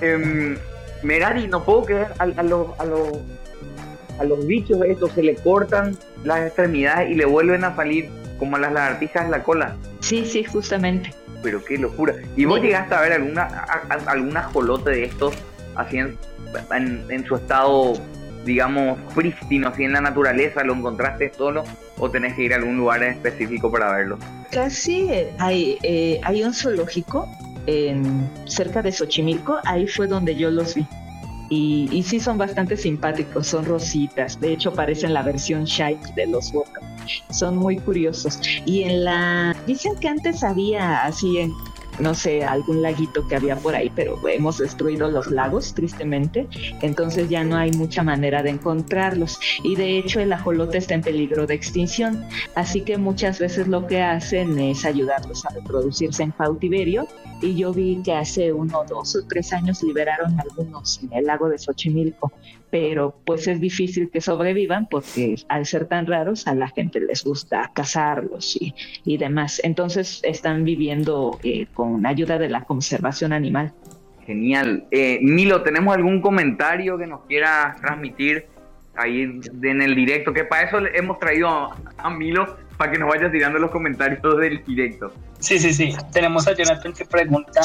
[0.00, 0.56] Em,
[1.02, 3.08] Merari, no puedo creer a, a los a los
[4.18, 8.56] a los bichos estos se le cortan las extremidades y le vuelven a salir como
[8.56, 9.76] a las lagartijas la cola.
[10.00, 11.14] Sí, sí, justamente.
[11.42, 12.14] Pero qué locura.
[12.36, 12.66] ¿Y vos Sí.
[12.66, 15.34] llegaste a ver alguna a- a- algún ajolote de estos
[15.76, 16.18] así en,
[16.74, 17.92] en- en su estado,
[18.44, 20.62] digamos, prístino, así en la naturaleza?
[20.64, 21.64] ¿Lo encontraste solo
[21.98, 24.18] o tenés que ir a algún lugar en específico para verlo?
[24.50, 27.28] Casi eh, hay, eh, hay un zoológico
[27.66, 30.86] en, cerca de Xochimilco, ahí fue donde yo los vi.
[31.50, 36.26] Y, y sí son bastante simpáticos, son rositas, de hecho parecen la versión shiny de
[36.26, 36.80] los Boca.
[37.30, 38.38] Son muy curiosos.
[38.66, 39.56] Y en la...
[39.66, 41.52] Dicen que antes había así en,
[42.00, 46.46] no sé, algún laguito que había por ahí, pero hemos destruido los lagos, tristemente.
[46.82, 49.38] Entonces ya no hay mucha manera de encontrarlos.
[49.62, 52.24] Y de hecho el ajolote está en peligro de extinción.
[52.54, 57.06] Así que muchas veces lo que hacen es ayudarlos a reproducirse en cautiverio.
[57.40, 61.48] Y yo vi que hace uno, dos o tres años liberaron algunos en el lago
[61.48, 62.32] de Xochimilco.
[62.70, 67.24] Pero pues es difícil que sobrevivan porque al ser tan raros a la gente les
[67.24, 69.60] gusta cazarlos y, y demás.
[69.64, 73.72] Entonces están viviendo eh, con ayuda de la conservación animal.
[74.26, 74.86] Genial.
[74.90, 78.44] Eh, Milo, ¿tenemos algún comentario que nos quiera transmitir
[78.94, 80.34] ahí en el directo?
[80.34, 83.70] Que para eso le hemos traído a, a Milo para que nos vaya tirando los
[83.70, 85.12] comentarios del directo.
[85.38, 85.94] Sí, sí, sí.
[86.12, 87.62] Tenemos a Jonathan que pregunta,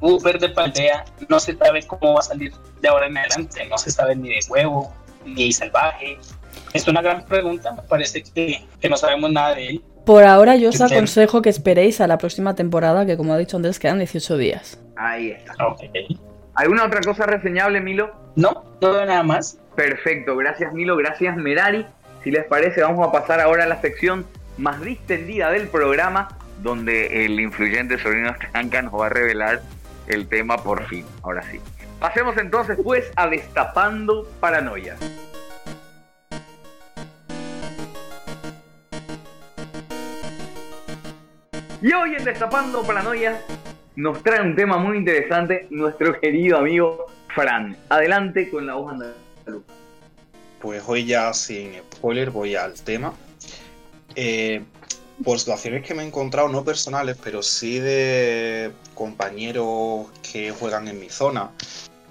[0.00, 3.78] Uber de Paldea no se sabe cómo va a salir de ahora en adelante, no
[3.78, 4.92] se sabe ni de huevo,
[5.24, 6.18] ni salvaje.
[6.72, 9.84] Es una gran pregunta, me parece que, que no sabemos nada de él.
[10.04, 13.56] Por ahora yo os aconsejo que esperéis a la próxima temporada, que como ha dicho
[13.56, 14.80] Andrés, quedan 18 días.
[14.96, 15.52] Ahí está.
[15.66, 15.80] Ok.
[16.54, 18.14] ¿Alguna otra cosa reseñable, Milo?
[18.36, 19.58] No, veo nada más.
[19.74, 21.86] Perfecto, gracias Milo, gracias Merari.
[22.24, 26.28] Si les parece, vamos a pasar ahora a la sección más distendida del programa,
[26.62, 29.60] donde el influyente sobrino Tranca nos va a revelar
[30.08, 31.04] el tema por fin.
[31.22, 31.60] Ahora sí.
[32.00, 34.96] Pasemos entonces pues a Destapando Paranoia.
[41.82, 43.40] Y hoy en Destapando Paranoia
[43.96, 47.76] nos trae un tema muy interesante nuestro querido amigo Fran.
[47.88, 49.72] Adelante con la voz andaluza.
[50.60, 53.14] Pues hoy ya sin spoiler voy al tema.
[54.14, 54.62] Eh,
[55.24, 61.00] por situaciones que me he encontrado, no personales, pero sí de compañeros que juegan en
[61.00, 61.50] mi zona.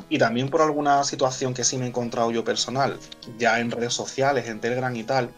[0.10, 3.00] Y también por alguna situación que sí me he encontrado yo personal,
[3.38, 5.30] ya en redes sociales, en Telegram y tal.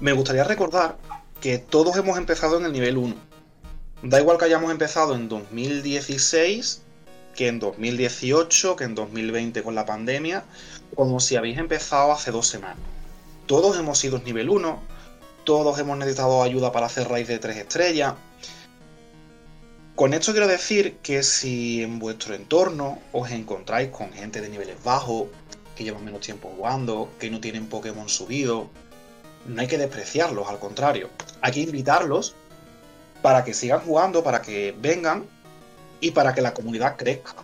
[0.00, 0.96] Me gustaría recordar
[1.40, 3.14] que todos hemos empezado en el nivel 1.
[4.02, 6.82] Da igual que hayamos empezado en 2016,
[7.34, 10.44] que en 2018, que en 2020 con la pandemia,
[10.94, 12.78] como si habéis empezado hace dos semanas.
[13.46, 14.80] Todos hemos sido nivel 1,
[15.48, 18.12] todos hemos necesitado ayuda para hacer raíz de 3 estrellas.
[19.94, 24.76] Con esto quiero decir que si en vuestro entorno os encontráis con gente de niveles
[24.84, 25.28] bajos,
[25.74, 28.68] que llevan menos tiempo jugando, que no tienen Pokémon subido,
[29.46, 31.08] no hay que despreciarlos, al contrario,
[31.40, 32.34] hay que invitarlos
[33.22, 35.24] para que sigan jugando, para que vengan
[36.02, 37.36] y para que la comunidad crezca.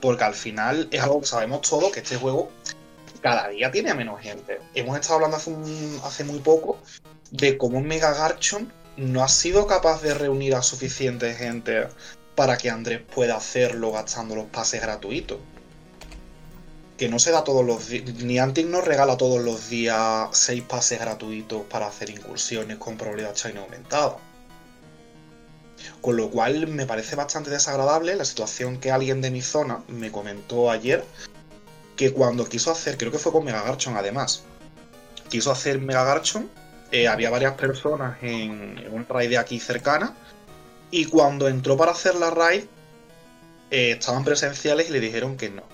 [0.00, 2.50] Porque al final es algo que sabemos todos, que este juego
[3.24, 4.60] cada día tiene a menos gente.
[4.74, 5.56] Hemos estado hablando hace,
[6.04, 6.76] hace muy poco
[7.30, 11.88] de cómo Mega Garchomp no ha sido capaz de reunir a suficiente gente
[12.34, 15.38] para que Andrés pueda hacerlo gastando los pases gratuitos.
[16.98, 18.04] Que no se da todos los días.
[18.22, 23.62] Niantic nos regala todos los días seis pases gratuitos para hacer incursiones con probabilidad China
[23.62, 24.18] aumentada.
[26.02, 30.12] Con lo cual me parece bastante desagradable la situación que alguien de mi zona me
[30.12, 31.02] comentó ayer
[31.96, 34.44] que cuando quiso hacer, creo que fue con Mega Garchomp además,
[35.28, 36.50] quiso hacer Mega Garchomp,
[36.90, 40.14] eh, había varias personas en, en un raid de aquí cercana
[40.90, 42.64] y cuando entró para hacer la raid
[43.70, 45.64] eh, estaban presenciales y le dijeron que no,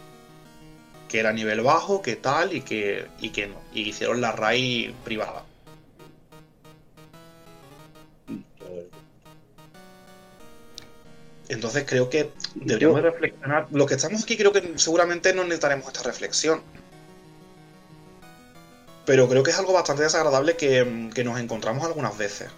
[1.09, 4.92] que era nivel bajo, que tal y que, y que no, y hicieron la raid
[5.04, 5.44] privada.
[11.50, 13.66] Entonces creo que deberíamos Yo- reflexionar.
[13.72, 16.60] Los que estamos aquí creo que seguramente no necesitaremos esta reflexión.
[19.04, 22.48] Pero creo que es algo bastante desagradable que, que nos encontramos algunas veces.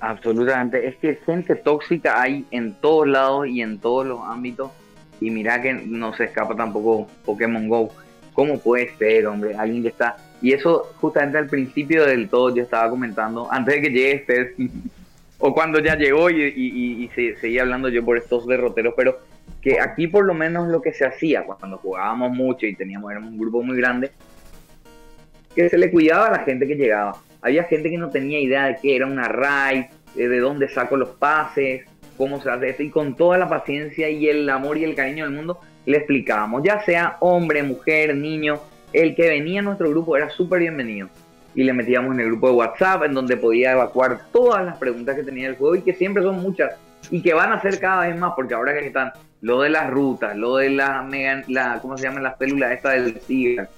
[0.00, 4.70] Absolutamente, es que gente tóxica hay en todos lados y en todos los ámbitos.
[5.20, 7.92] Y mira que no se escapa tampoco Pokémon Go.
[8.32, 9.54] ¿Cómo puede ser, hombre?
[9.54, 10.16] Alguien que está.
[10.40, 14.54] Y eso justamente al principio del todo yo estaba comentando, antes de que llegue este,
[15.40, 18.94] o cuando ya llegó y, y- y- y se, seguía hablando yo por estos derroteros,
[18.96, 19.18] pero
[19.60, 23.38] que aquí por lo menos lo que se hacía cuando jugábamos mucho y teníamos un
[23.38, 24.10] grupo muy grande,
[25.54, 27.16] que se le cuidaba a la gente que llegaba.
[27.42, 29.84] Había gente que no tenía idea de qué era una raid,
[30.16, 31.84] eh, de dónde saco los pases,
[32.16, 35.24] cómo se hace esto, y con toda la paciencia y el amor y el cariño
[35.24, 38.60] del mundo le explicábamos, ya sea hombre, mujer, niño,
[38.92, 41.08] el que venía a nuestro grupo era súper bienvenido.
[41.54, 45.16] Y le metíamos en el grupo de WhatsApp, en donde podía evacuar todas las preguntas
[45.16, 46.72] que tenía el juego y que siempre son muchas
[47.10, 49.90] y que van a ser cada vez más, porque ahora que están lo de las
[49.90, 52.20] rutas, lo de la mega, la, ¿cómo se llama?
[52.20, 53.68] Las células esta del SIGA.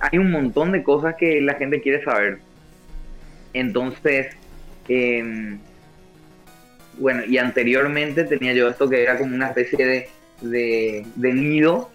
[0.00, 2.40] Hay un montón de cosas que la gente quiere saber.
[3.52, 4.34] Entonces,
[4.88, 5.60] em,
[6.98, 10.08] bueno, y anteriormente tenía yo esto que era como una especie de,
[10.40, 11.90] de, de nido,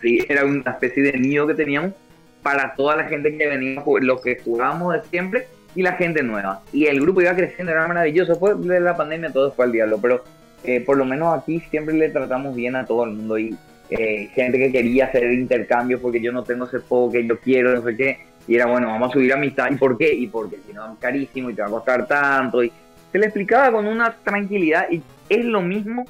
[0.00, 0.24] ¿sí?
[0.28, 1.92] era una especie de nido que teníamos
[2.42, 6.62] para toda la gente que venía, los que jugábamos de siempre y la gente nueva.
[6.72, 8.32] Y el grupo iba creciendo, era maravilloso.
[8.32, 10.24] Después de la pandemia todo fue al diablo, pero
[10.64, 13.56] eh, por lo menos aquí siempre le tratamos bien a todo el mundo y
[13.90, 17.74] eh, gente que quería hacer intercambios porque yo no tengo ese juego que yo quiero,
[17.74, 18.18] no sé qué.
[18.46, 19.70] Y era bueno, vamos a subir amistad.
[19.70, 20.12] ¿Y por qué?
[20.12, 22.64] Y porque si no es carísimo y te va a costar tanto.
[22.64, 22.72] Y
[23.12, 26.04] se le explicaba con una tranquilidad y es lo mismo,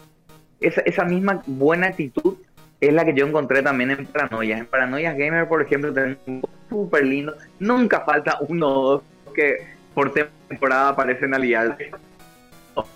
[0.60, 2.36] esa, esa misma buena actitud
[2.80, 4.58] es la que yo encontré también en Paranoia.
[4.58, 7.34] En Paranoia Gamer, por ejemplo, tenemos un súper lindo.
[7.58, 9.02] Nunca falta uno o dos
[9.34, 9.58] que
[9.94, 10.12] por
[10.48, 11.90] temporada aparecen aliarse.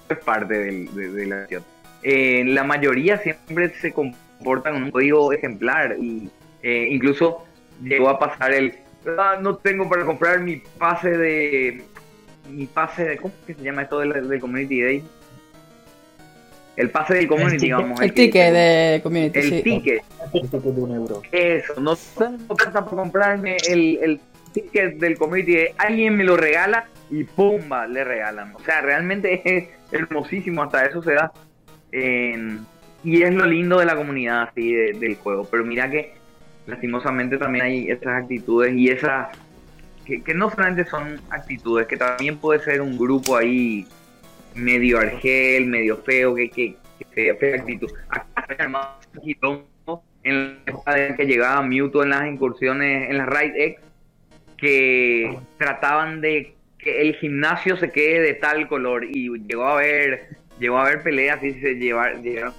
[0.08, 1.62] Es parte del- de, de la acción.
[2.02, 6.30] Eh, la mayoría siempre se comportan con un código ejemplar y
[6.62, 7.44] eh, incluso
[7.82, 8.74] llegó a pasar el
[9.18, 11.82] "Ah, no tengo para comprar mi pase de
[12.50, 15.04] mi pase de ¿cómo que se llama esto del, del community day?
[16.76, 17.76] El pase del community, ticket.
[17.76, 18.00] vamos.
[18.00, 19.62] El que- ticket de community, el sí.
[19.62, 20.02] ticket.
[20.32, 21.22] Un ticket de un euro.
[21.30, 24.20] Eso, no tengo plata para comprarme el, el
[24.52, 27.86] ticket del community, alguien me lo regala y ¡pumba!
[27.86, 28.54] le regalan.
[28.56, 31.32] O sea, realmente es hermosísimo, hasta eso se da.
[31.92, 35.46] y es lo lindo de la comunidad así del juego.
[35.50, 36.14] Pero mira que
[36.66, 39.28] lastimosamente también hay esas actitudes y esas
[40.04, 43.86] que, no solamente son actitudes, que también puede ser un grupo ahí
[44.54, 46.76] medio argel, medio feo, que, que,
[47.14, 47.90] que fea actitud.
[48.08, 48.56] Acá
[50.24, 53.80] en la que llegaba Mewtwo en las incursiones, en las Raid X,
[54.56, 60.28] que trataban de que el gimnasio se quede de tal color y llegó a haber
[60.58, 62.54] llegó a haber peleas y se llevar llegaron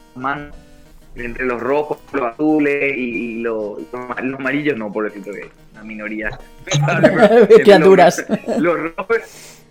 [1.15, 6.37] entre los rojos, los azules y, los, los, amarillos no, por decirlo que la minoría.
[7.63, 8.25] Criaturas.
[8.59, 9.63] Los, rojos,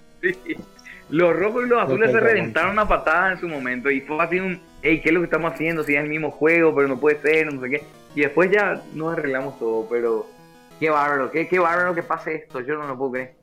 [1.14, 4.40] los rojos y los azules se reventaron a patadas en su momento y fue así
[4.40, 5.84] un, hey, ¿qué es lo que estamos haciendo?
[5.84, 7.84] Si es el mismo juego, pero no puede ser, no sé qué.
[8.16, 10.26] Y después ya nos arreglamos todo, pero
[10.80, 13.34] qué bárbaro, qué, qué bárbaro que pase esto, yo no lo puedo creer.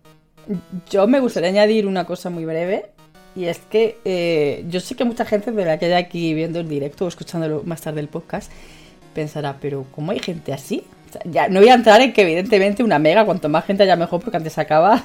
[0.90, 2.88] Yo me gustaría añadir una cosa muy breve,
[3.38, 6.60] y es que eh, yo sé que mucha gente de la que haya aquí viendo
[6.60, 8.52] el directo o escuchándolo más tarde el podcast
[9.14, 10.84] pensará, pero ¿cómo hay gente así?
[11.26, 14.22] Ya no voy a entrar en que evidentemente una mega, cuanto más gente haya mejor,
[14.22, 15.04] porque antes acaba,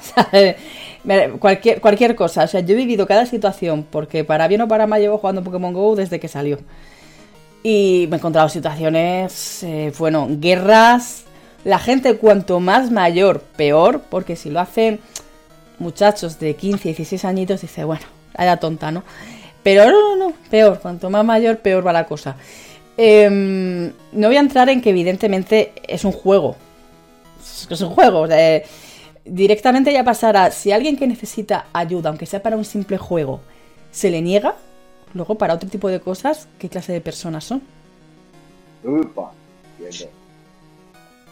[1.39, 2.43] cualquier, cualquier cosa.
[2.43, 5.43] O sea, yo he vivido cada situación, porque para bien o para mal llevo jugando
[5.43, 6.59] Pokémon GO desde que salió.
[7.63, 11.23] Y me he encontrado situaciones, eh, bueno, guerras.
[11.63, 14.99] La gente cuanto más mayor, peor, porque si lo hacen
[15.79, 18.05] muchachos de 15, 16 añitos, dice, bueno,
[18.35, 19.03] haya tonta, ¿no?
[19.63, 22.37] Pero no, no, no, peor, cuanto más mayor, peor va la cosa.
[22.97, 26.55] Em, no voy a entrar en que evidentemente es un juego.
[27.69, 28.27] Es un juego.
[29.23, 33.41] directamente ya pasará, si alguien que necesita ayuda, aunque sea para un simple juego,
[33.91, 34.55] se le niega,
[35.13, 37.61] luego para otro tipo de cosas, ¿qué clase de personas son?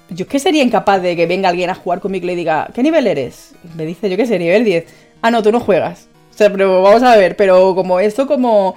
[0.10, 2.70] Yo es que sería incapaz de que venga alguien a jugar conmigo y le diga,
[2.74, 3.54] ¿qué nivel eres?
[3.76, 4.86] me dice, yo qué sé, nivel 10.
[5.22, 6.08] Ah, no, tú no juegas.
[6.32, 8.76] O sea, pero vamos a ver, pero como esto, como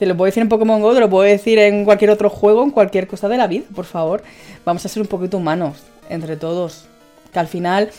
[0.00, 2.62] te lo puedo decir en Pokémon Go, te lo puedo decir en cualquier otro juego,
[2.62, 4.22] en cualquier cosa de la vida, por favor.
[4.64, 5.76] Vamos a ser un poquito humanos
[6.08, 6.86] entre todos.
[7.30, 7.90] Que al final,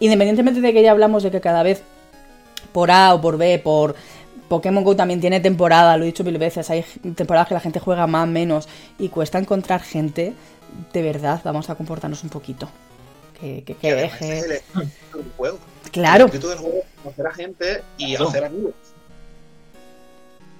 [0.00, 1.84] independientemente de que ya hablamos de que cada vez
[2.72, 3.94] por A o por B, por
[4.48, 6.84] Pokémon Go también tiene temporada, lo he dicho mil veces, hay
[7.14, 10.32] temporadas que la gente juega más, menos y cuesta encontrar gente,
[10.92, 12.68] de verdad, vamos a comportarnos un poquito.
[13.40, 14.40] Que, que, que deje...
[14.40, 15.58] El, juego.
[15.92, 16.24] Claro.
[16.24, 18.74] El del juego es conocer a gente y hacer amigos.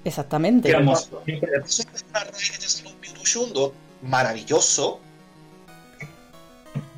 [0.05, 0.69] Exactamente.
[0.69, 0.75] Es
[3.35, 3.51] un
[4.03, 4.99] maravilloso.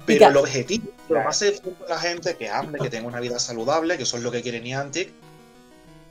[0.05, 3.97] Pero el objetivo, lo más es la gente que hable, que tenga una vida saludable,
[3.97, 5.11] que eso es lo que quiere Niantic.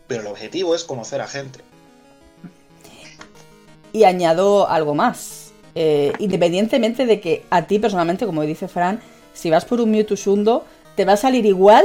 [0.06, 1.60] Pero el objetivo es conocer a gente.
[3.92, 5.52] Y añado algo más.
[5.74, 9.00] Eh, independientemente de que a ti personalmente, como dice Fran,
[9.34, 11.84] si vas por un Mewtwo Shundo, te va a salir igual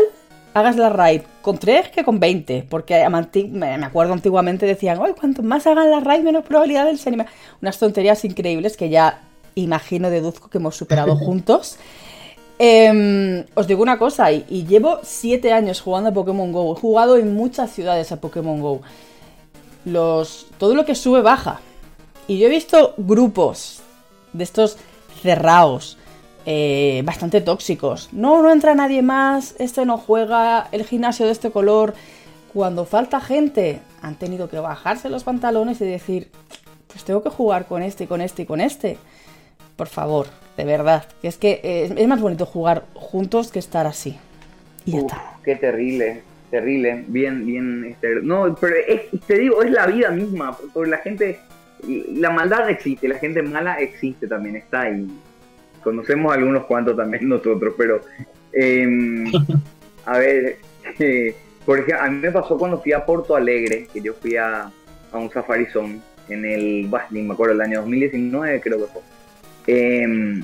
[0.54, 3.08] hagas la raid con 3 que con 20, porque
[3.49, 7.26] me acuerdo antiguamente decían, oye, cuanto más hagan la raid, menos probabilidad del anima.
[7.62, 9.22] Unas tonterías increíbles que ya
[9.56, 11.78] imagino, deduzco que hemos superado juntos.
[12.60, 16.76] Em, os digo una cosa, y, llevo 7 años jugando a Pokémon GO.
[16.76, 18.82] He jugado en muchas ciudades a Pokémon GO.
[19.86, 21.60] Los, todo lo que sube baja.
[22.28, 23.82] Y yo he visto grupos
[24.34, 24.78] de estos
[25.22, 25.97] cerrados
[26.46, 28.10] eh, bastante tóxicos.
[28.12, 31.94] No, no entra nadie más, este no juega, el gimnasio de este color.
[32.54, 36.30] Cuando falta gente, han tenido que bajarse los pantalones y decir,
[36.88, 38.98] pues tengo que jugar con este y con este y con este.
[39.76, 40.28] Por favor,
[40.58, 41.06] de verdad.
[41.22, 44.18] Que es que es, más bonito jugar juntos que estar así.
[44.86, 45.38] Y ya está.
[45.44, 47.06] Qué terrible, terrible.
[47.08, 47.86] Bien, bien.
[47.86, 48.76] Este, no, pero
[49.28, 50.58] te digo, es la vida misma.
[50.74, 51.39] Porque la gente,
[51.88, 55.08] la maldad existe, la gente mala existe también, está ahí
[55.82, 58.02] conocemos algunos cuantos también nosotros, pero
[58.54, 59.32] em,
[60.06, 60.58] a ver,
[61.00, 64.36] eh, por ejemplo, a mí me pasó cuando fui a Porto Alegre, que yo fui
[64.36, 64.72] a,
[65.14, 69.02] un Safari Zone en el, ni me acuerdo, el año 2019 creo que fue.
[69.68, 70.44] Em,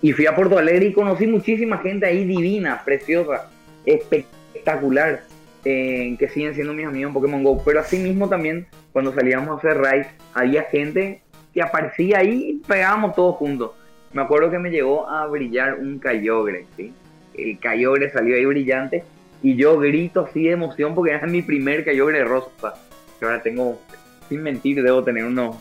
[0.00, 3.50] y fui a Porto Alegre y conocí muchísima gente ahí divina, preciosa,
[3.84, 5.24] espectacular,
[5.64, 7.62] que siguen siendo mis amigos en Pokémon GO.
[7.64, 11.20] Pero así mismo también, cuando salíamos a hacer raids, había gente
[11.52, 13.72] que aparecía ahí y pegábamos todos juntos
[14.12, 16.92] me acuerdo que me llegó a brillar un Kyogre, ¿sí?
[17.34, 19.04] El Kyogre salió ahí brillante
[19.42, 22.74] y yo grito así de emoción porque era mi primer Kyogre rosa.
[23.18, 23.80] Que ahora tengo,
[24.28, 25.56] sin mentir, debo tener unos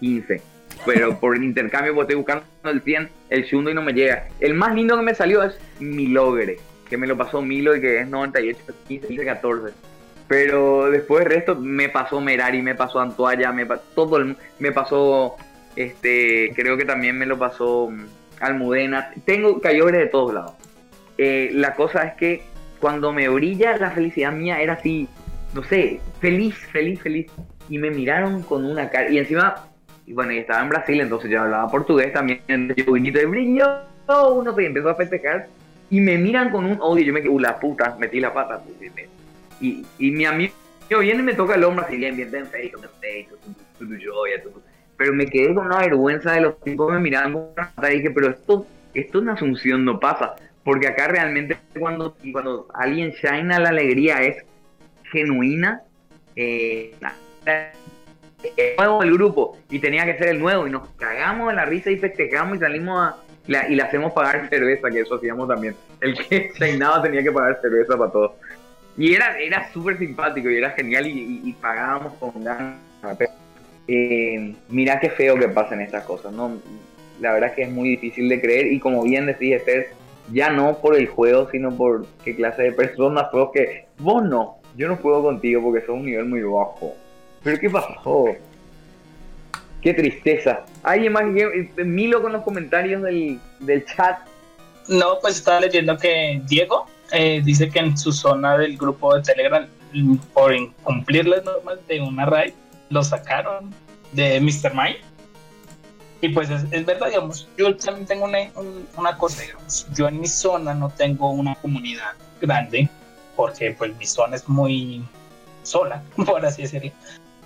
[0.00, 0.40] 15.
[0.84, 4.28] Pero por el intercambio pues estoy buscando el 100, el Shundo y no me llega.
[4.40, 8.00] El más lindo que me salió es Milogre, que me lo pasó Milo y que
[8.00, 9.74] es 98, 15, 15 14.
[10.28, 15.36] Pero después el resto me pasó Merari, me pasó Antoalla, me todo el, me pasó
[15.76, 18.06] este, creo que también me lo pasó mm,
[18.40, 19.10] Almudena.
[19.24, 20.52] Tengo Kyogre de todos lados.
[21.18, 22.42] eh, la cosa es que
[22.80, 25.08] cuando me brilla la felicidad mía era así,
[25.54, 27.26] no sé, feliz, feliz, feliz.
[27.68, 29.10] Y me miraron con una cara.
[29.10, 29.66] Y encima,
[30.06, 32.40] y bueno, y estaba en Brasil, entonces yo hablaba portugués también.
[32.76, 33.66] Yo vinito de brillo,
[34.34, 35.48] uno se empezó a festejar.
[35.90, 37.04] Y me miran con un odio.
[37.04, 38.60] Yo me quedé, uh, la puta, metí la pata.
[38.62, 38.92] pues,
[39.60, 40.52] Y, y mi amigo
[41.00, 43.38] viene y me toca el hombro así, bien, bien, bien, bien, feo,
[43.78, 44.62] tu, tu, tu, tu.
[44.96, 47.36] Pero me quedé con una vergüenza de los tipos me miraban
[47.82, 50.34] y dije, pero esto, esto en Asunción no pasa.
[50.64, 54.44] Porque acá realmente cuando, cuando alguien shine la alegría es
[55.12, 55.82] genuina.
[56.34, 56.94] Eh,
[58.56, 61.64] el nuevo del grupo y tenía que ser el nuevo y nos cagamos de la
[61.64, 63.16] risa y festejamos y salimos a,
[63.68, 65.74] y le hacemos pagar cerveza, que eso hacíamos también.
[66.00, 68.32] El que shineaba tenía que pagar cerveza para todos.
[68.98, 72.78] Y era, era súper simpático y era genial y, y- y pagábamos con ganas.
[73.88, 76.58] Eh, mira qué feo que pasen estas cosas, ¿no?
[77.20, 79.88] La verdad es que es muy difícil de creer y como bien decís, Esther,
[80.32, 84.58] ya no por el juego, sino por qué clase de personas sos que vos no,
[84.76, 86.94] yo no juego contigo porque sos un nivel muy bajo.
[87.42, 88.26] ¿Pero qué pasó?
[89.80, 90.64] Qué tristeza.
[90.82, 91.24] ¿Alguien más?
[91.76, 94.18] Milo con los comentarios del, del chat.
[94.88, 99.22] No, pues estaba leyendo que Diego eh, dice que en su zona del grupo de
[99.22, 102.52] Telegram, mm, por incumplir las normas de una raid,
[102.90, 103.72] lo sacaron
[104.12, 104.74] de Mr.
[104.74, 104.96] Mind.
[106.22, 110.08] Y pues es, es verdad, digamos, yo también tengo una, un- una cosa, digamos, yo
[110.08, 112.88] en mi zona no tengo una comunidad grande,
[113.36, 115.04] porque pues mi zona es muy
[115.62, 116.90] sola, por así decirlo.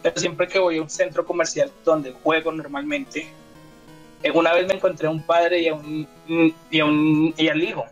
[0.03, 3.29] Pero siempre que voy a un centro comercial donde juego normalmente,
[4.23, 6.07] eh, una vez me encontré a un padre y a un,
[6.71, 7.85] y a un y al hijo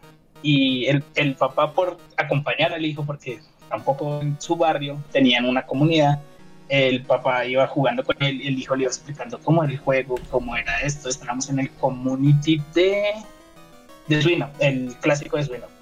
[0.43, 5.67] y el, el papá por acompañar al hijo porque tampoco en su barrio tenían una
[5.67, 6.21] comunidad
[6.69, 10.17] el papá iba jugando con él el hijo le iba explicando cómo era el juego
[10.31, 13.13] cómo era esto estábamos en el community de
[14.07, 15.79] de Suino el clásico de Suino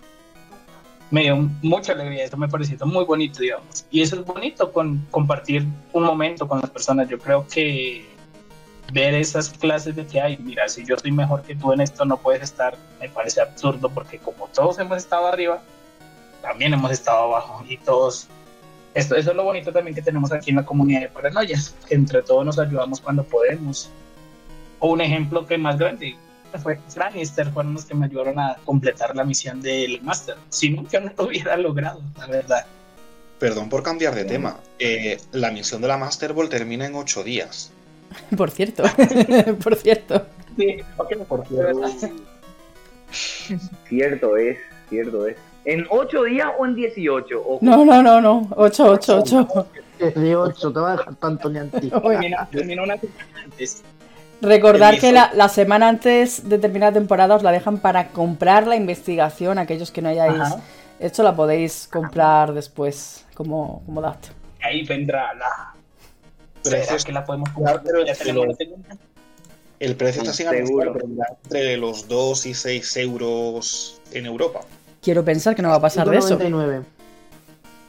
[1.11, 3.87] me dio mucha alegría, eso me pareció muy bonito, digamos.
[3.91, 7.09] Y eso es bonito, con compartir un momento con las personas.
[7.09, 8.05] Yo creo que
[8.93, 12.05] ver esas clases de que hay, mira, si yo soy mejor que tú en esto,
[12.05, 15.63] no puedes estar, me parece absurdo, porque como todos hemos estado arriba,
[16.43, 18.29] también hemos estado abajo y todos.
[18.97, 21.95] Esto, eso es lo bonito también que tenemos aquí en la comunidad de paranoias, que
[21.95, 23.91] entre todos nos ayudamos cuando podemos.
[24.79, 26.17] O un ejemplo que más grande,
[26.63, 30.37] fue Fran y Esther fueron los que me ayudaron a completar la misión del máster.
[30.49, 32.65] Si no, yo no lo hubiera logrado, la verdad.
[33.39, 34.61] Perdón por cambiar de tema.
[34.79, 37.71] Eh, la misión de la Master Ball termina en ocho días.
[38.37, 38.85] Por cierto,
[39.65, 40.27] por cierto.
[40.57, 41.09] Sí, por
[41.47, 41.85] cierto.
[43.89, 45.37] Cierto es, cierto es.
[45.67, 47.39] ¿En 8 días o en 18?
[47.41, 47.59] Ojo.
[47.61, 48.49] No, no, no, no.
[48.57, 49.67] 8, 8, 8.
[50.15, 51.91] 18, te va a dejar tanto ni anti.
[51.91, 53.83] Termina, termina una semana antes.
[54.43, 58.67] Recordar que la, la semana antes de terminar la temporada os la dejan para comprar
[58.67, 59.59] la investigación.
[59.59, 60.61] Aquellos que no hayáis Ajá.
[61.01, 64.29] hecho la podéis comprar después como, como dato.
[64.63, 65.75] Ahí vendrá la.
[66.63, 67.83] ¿Será Precios- que la podemos comprar?
[67.83, 68.97] pero ya tenemos lo- la segunda.
[69.81, 70.93] El precio está sin Seguro.
[70.95, 71.07] pero
[71.45, 74.61] entre los 2 y 6 euros en Europa.
[75.03, 76.31] Quiero pensar que no va a pasar de eso.
[76.31, 76.85] 99.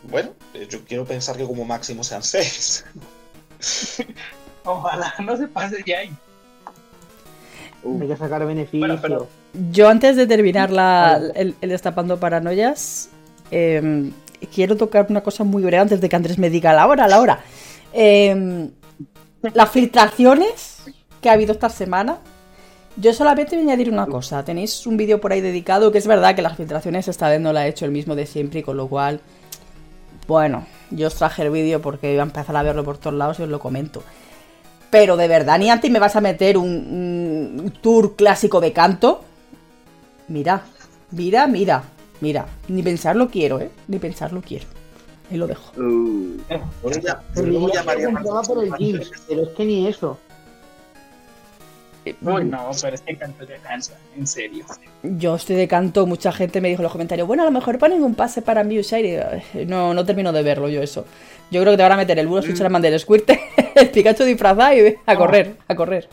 [0.09, 2.85] Bueno, eh, yo quiero pensar que como máximo sean 6.
[4.63, 6.11] Ojalá no se pase ya ahí.
[7.83, 8.79] Uh, Hay que sacar beneficio.
[8.79, 9.27] Bueno, pero-
[9.71, 13.09] Yo antes de terminar la, el, el Destapando Paranoias,
[13.51, 14.11] eh,
[14.53, 17.19] quiero tocar una cosa muy breve antes de que Andrés me diga la hora, la
[17.19, 17.39] hora.
[17.93, 18.69] Eh,
[19.53, 20.83] las filtraciones
[21.21, 22.17] que ha habido esta semana.
[22.99, 24.43] Yo solamente voy a añadir una cosa.
[24.43, 27.53] Tenéis un vídeo por ahí dedicado que es verdad que las filtraciones esta vez no
[27.53, 29.21] la ha hecho el mismo de siempre y con lo cual,
[30.27, 33.39] bueno, yo os traje el vídeo porque iba a empezar a verlo por todos lados
[33.39, 34.01] y os lo comento.
[34.89, 39.21] Pero de verdad, ni antes me vas a meter un, un tour clásico de canto.
[40.29, 40.63] Mira,
[41.11, 41.83] mira, mira,
[42.21, 42.45] mira.
[42.67, 43.69] Ni pensarlo quiero, ¿eh?
[43.87, 44.65] Ni pensarlo quiero.
[45.29, 45.71] Ahí lo dejo.
[45.79, 46.37] uh,
[47.03, 47.21] ya-
[48.77, 50.17] GIF, pero es que ni eso.
[52.21, 54.65] Uy, no, pero es que canto ya cansa, en serio.
[55.03, 57.77] Yo estoy de canto, mucha gente me dijo en los comentarios, bueno, a lo mejor
[57.79, 59.41] ponen un pase para Mewshire.
[59.53, 61.05] eh, No, no termino de verlo yo eso.
[61.51, 63.29] Yo creo que te van a meter el Burro Switcherman del Squirt,
[63.75, 66.09] el Pikachu disfrazado y a correr, a correr.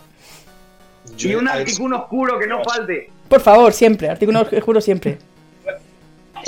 [1.16, 3.10] Yo- y un artículo oscuro que no falte.
[3.28, 5.18] Por favor, siempre, artículo juro siempre.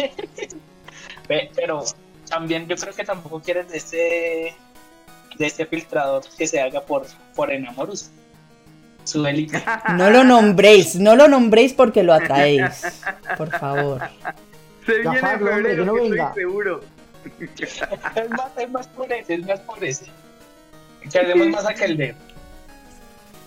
[1.28, 1.84] Pe- Pero
[2.28, 4.54] también yo creo que tampoco quieres de ese
[5.38, 8.10] de ese filtrador que se haga por, por Enamorus.
[9.06, 9.62] Su élite.
[9.96, 13.04] No lo nombréis, no lo nombréis porque lo atraéis.
[13.38, 14.02] Por favor.
[14.84, 16.28] Se viene en Gafarlo, hombre, febrero, que no que venga.
[16.28, 16.80] estoy seguro.
[18.16, 20.06] es, más, es más por ese, es más por ese.
[21.10, 22.14] Que más aquel de.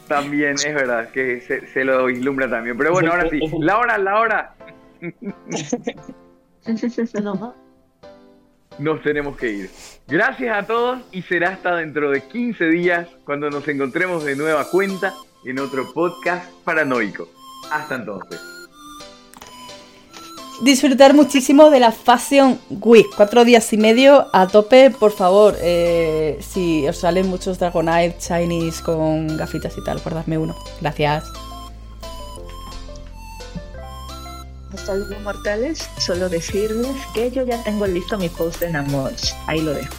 [0.08, 2.78] También es verdad que se, se lo vislumbra también.
[2.78, 3.40] Pero bueno, ahora sí.
[3.60, 4.54] La hora, la hora.
[8.80, 9.70] Nos tenemos que ir.
[10.08, 14.70] Gracias a todos y será hasta dentro de 15 días cuando nos encontremos de nueva
[14.70, 15.14] cuenta
[15.44, 17.28] en otro podcast paranoico.
[17.72, 18.40] Hasta entonces.
[20.62, 23.08] Disfrutar muchísimo de la Fashion Week.
[23.16, 25.56] Cuatro días y medio a tope, por favor.
[25.62, 30.56] eh, si os salen muchos Dragonite Chinese con gafitas y tal, guardadme uno.
[30.82, 31.24] Gracias.
[34.74, 35.90] Hasta luego, mortales.
[35.98, 39.14] Solo decirles que yo ya tengo listo mi post en Amor.
[39.48, 39.94] Ahí lo dejo.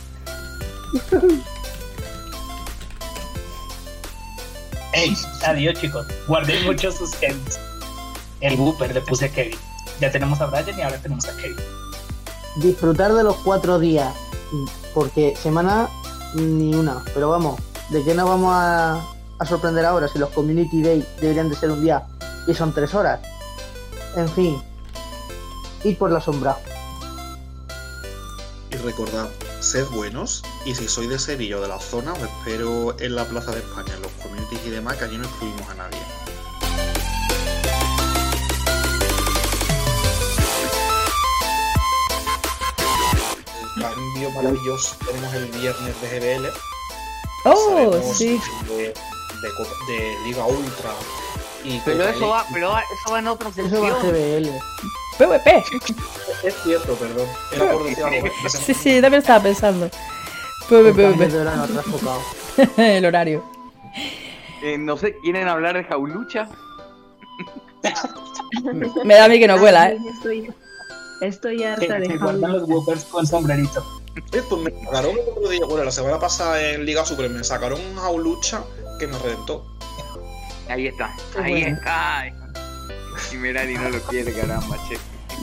[4.93, 5.17] Ey,
[5.47, 6.07] adiós chicos.
[6.27, 7.59] Guardé mucho sus Kevins.
[8.41, 9.59] El Wooper le puse a Kevin.
[10.01, 11.57] Ya tenemos a Brian y ahora tenemos a Kevin.
[12.57, 14.13] Disfrutar de los cuatro días.
[14.95, 15.89] Porque semana
[16.35, 17.05] ni una.
[17.15, 17.61] Pero vamos,
[17.91, 19.01] ¿de qué nos vamos a,
[19.39, 22.03] a sorprender ahora si los Community Day deberían de ser un día
[22.47, 23.21] y son tres horas?
[24.17, 24.61] En fin,
[25.85, 26.57] ir por la sombra.
[28.71, 29.29] Y recordad,
[29.61, 33.25] sed buenos y si sois de Sevilla o de la zona, os espero en la
[33.27, 36.01] Plaza de España, en los communities y demás, que allí no excluimos a nadie.
[43.77, 46.09] El cambio maravilloso tenemos el viernes de
[46.39, 46.49] GBL.
[47.47, 48.41] Oh, sí.
[48.69, 50.91] De, de Copa- de Liga Ultra
[51.65, 54.13] y Pero eso va, pero va- eso va en otra Eso va a sección.
[54.13, 54.51] GBL.
[55.21, 55.63] PvP.
[56.43, 57.29] Es cierto, perdón.
[57.53, 57.87] Era por.
[58.49, 59.85] Sí, sí, también estaba pensando.
[59.85, 59.93] El
[60.69, 62.21] PvP, cambio de hora nos ha tocado.
[62.79, 63.45] El horario.
[64.63, 66.49] Eh, no sé, ¿quieren hablar de Jaulucha?
[69.05, 69.99] Me da a mí que no cuela, ¿eh?
[71.21, 72.49] Estoy, harta de Jaula.
[72.49, 73.85] los con sombrerito.
[74.33, 77.45] Eh, pues me sacaron el otro día, bueno, la semana pasada en Liga Super me
[77.45, 78.65] sacaron un jaulucha
[78.99, 79.65] que me reventó.
[80.69, 81.77] Ahí está, ahí bueno.
[81.77, 82.40] está.
[83.33, 84.97] Y Merari no lo quiere, caramba, che.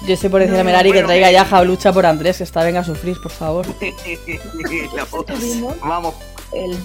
[0.05, 2.63] Yo estoy por decirle a No, Melari que traiga ya jaulucha por Andrés, que está
[2.63, 3.65] venga a sufrir, por favor.
[4.95, 5.33] La foto.
[5.33, 6.15] Tuvimos Vamos,
[6.53, 6.77] el,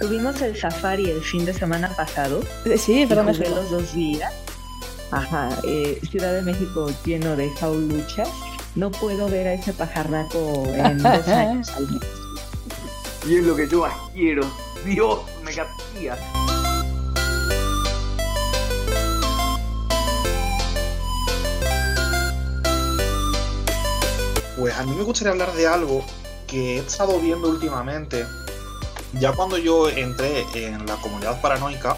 [0.00, 2.40] tuvimos el safari el fin de semana pasado.
[2.64, 3.54] Eh, Sí, jugué eso.
[3.54, 4.32] los dos días.
[5.10, 8.28] Ajá, eh, Ciudad de México lleno de jauluchas.
[8.74, 12.06] No puedo ver a ese pajarraco en dos años al menos.
[13.26, 14.42] y es lo que yo quiero.
[14.84, 16.16] Dios, me castiga.
[24.58, 26.04] Pues a mí me gustaría hablar de algo
[26.48, 28.26] que he estado viendo últimamente.
[29.12, 31.96] Ya cuando yo entré en la comunidad paranoica,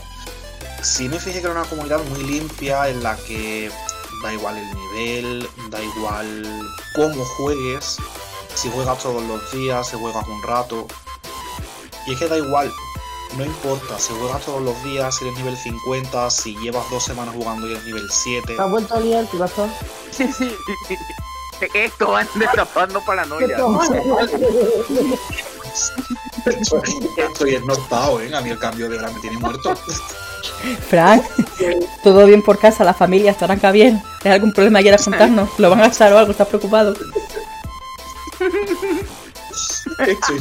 [0.83, 3.71] sí me fijé que era una comunidad muy limpia en la que
[4.23, 7.97] da igual el nivel, da igual cómo juegues,
[8.55, 10.87] si juegas todos los días, si juegas un rato.
[12.07, 12.71] Y es que da igual,
[13.39, 17.35] no importa si juegas todos los días, si eres nivel 50, si llevas dos semanas
[17.35, 18.55] jugando y eres nivel 7.
[18.55, 19.27] ¿Te has vuelto a liar?
[20.11, 20.55] Sí, sí.
[21.75, 23.59] Esto van destapando paranoia.
[27.17, 28.35] Estoy esnortado, ¿eh?
[28.35, 29.75] A mí el cambio de hora me tiene muerto.
[30.89, 31.23] Frank,
[32.03, 34.03] todo bien por casa, la familia estará acá bien.
[34.25, 35.49] ¿Hay algún problema que quieras contarnos?
[35.59, 36.33] ¿Lo van a gastar o algo?
[36.33, 36.95] ¿Estás preocupado?
[39.99, 40.41] Estoy.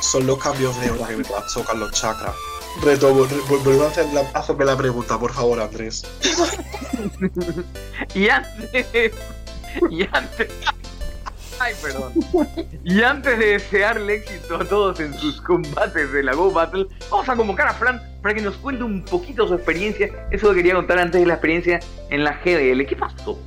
[0.00, 2.34] Son los cambios de hora que me tocan los chakras.
[2.82, 6.04] Retomo, re- vuelvo a hacer la, hazme la pregunta, por favor, Andrés.
[8.14, 8.86] Y antes.
[9.90, 10.48] Y antes.
[11.58, 12.12] Ay, perdón.
[12.84, 17.28] Y antes de desearle éxito a todos en sus combates de la Go Battle, vamos
[17.28, 20.26] a convocar a Fran para que nos cuente un poquito su experiencia.
[20.30, 22.86] Eso que quería contar antes de la experiencia en la GDL.
[22.86, 23.38] ¿Qué pasó?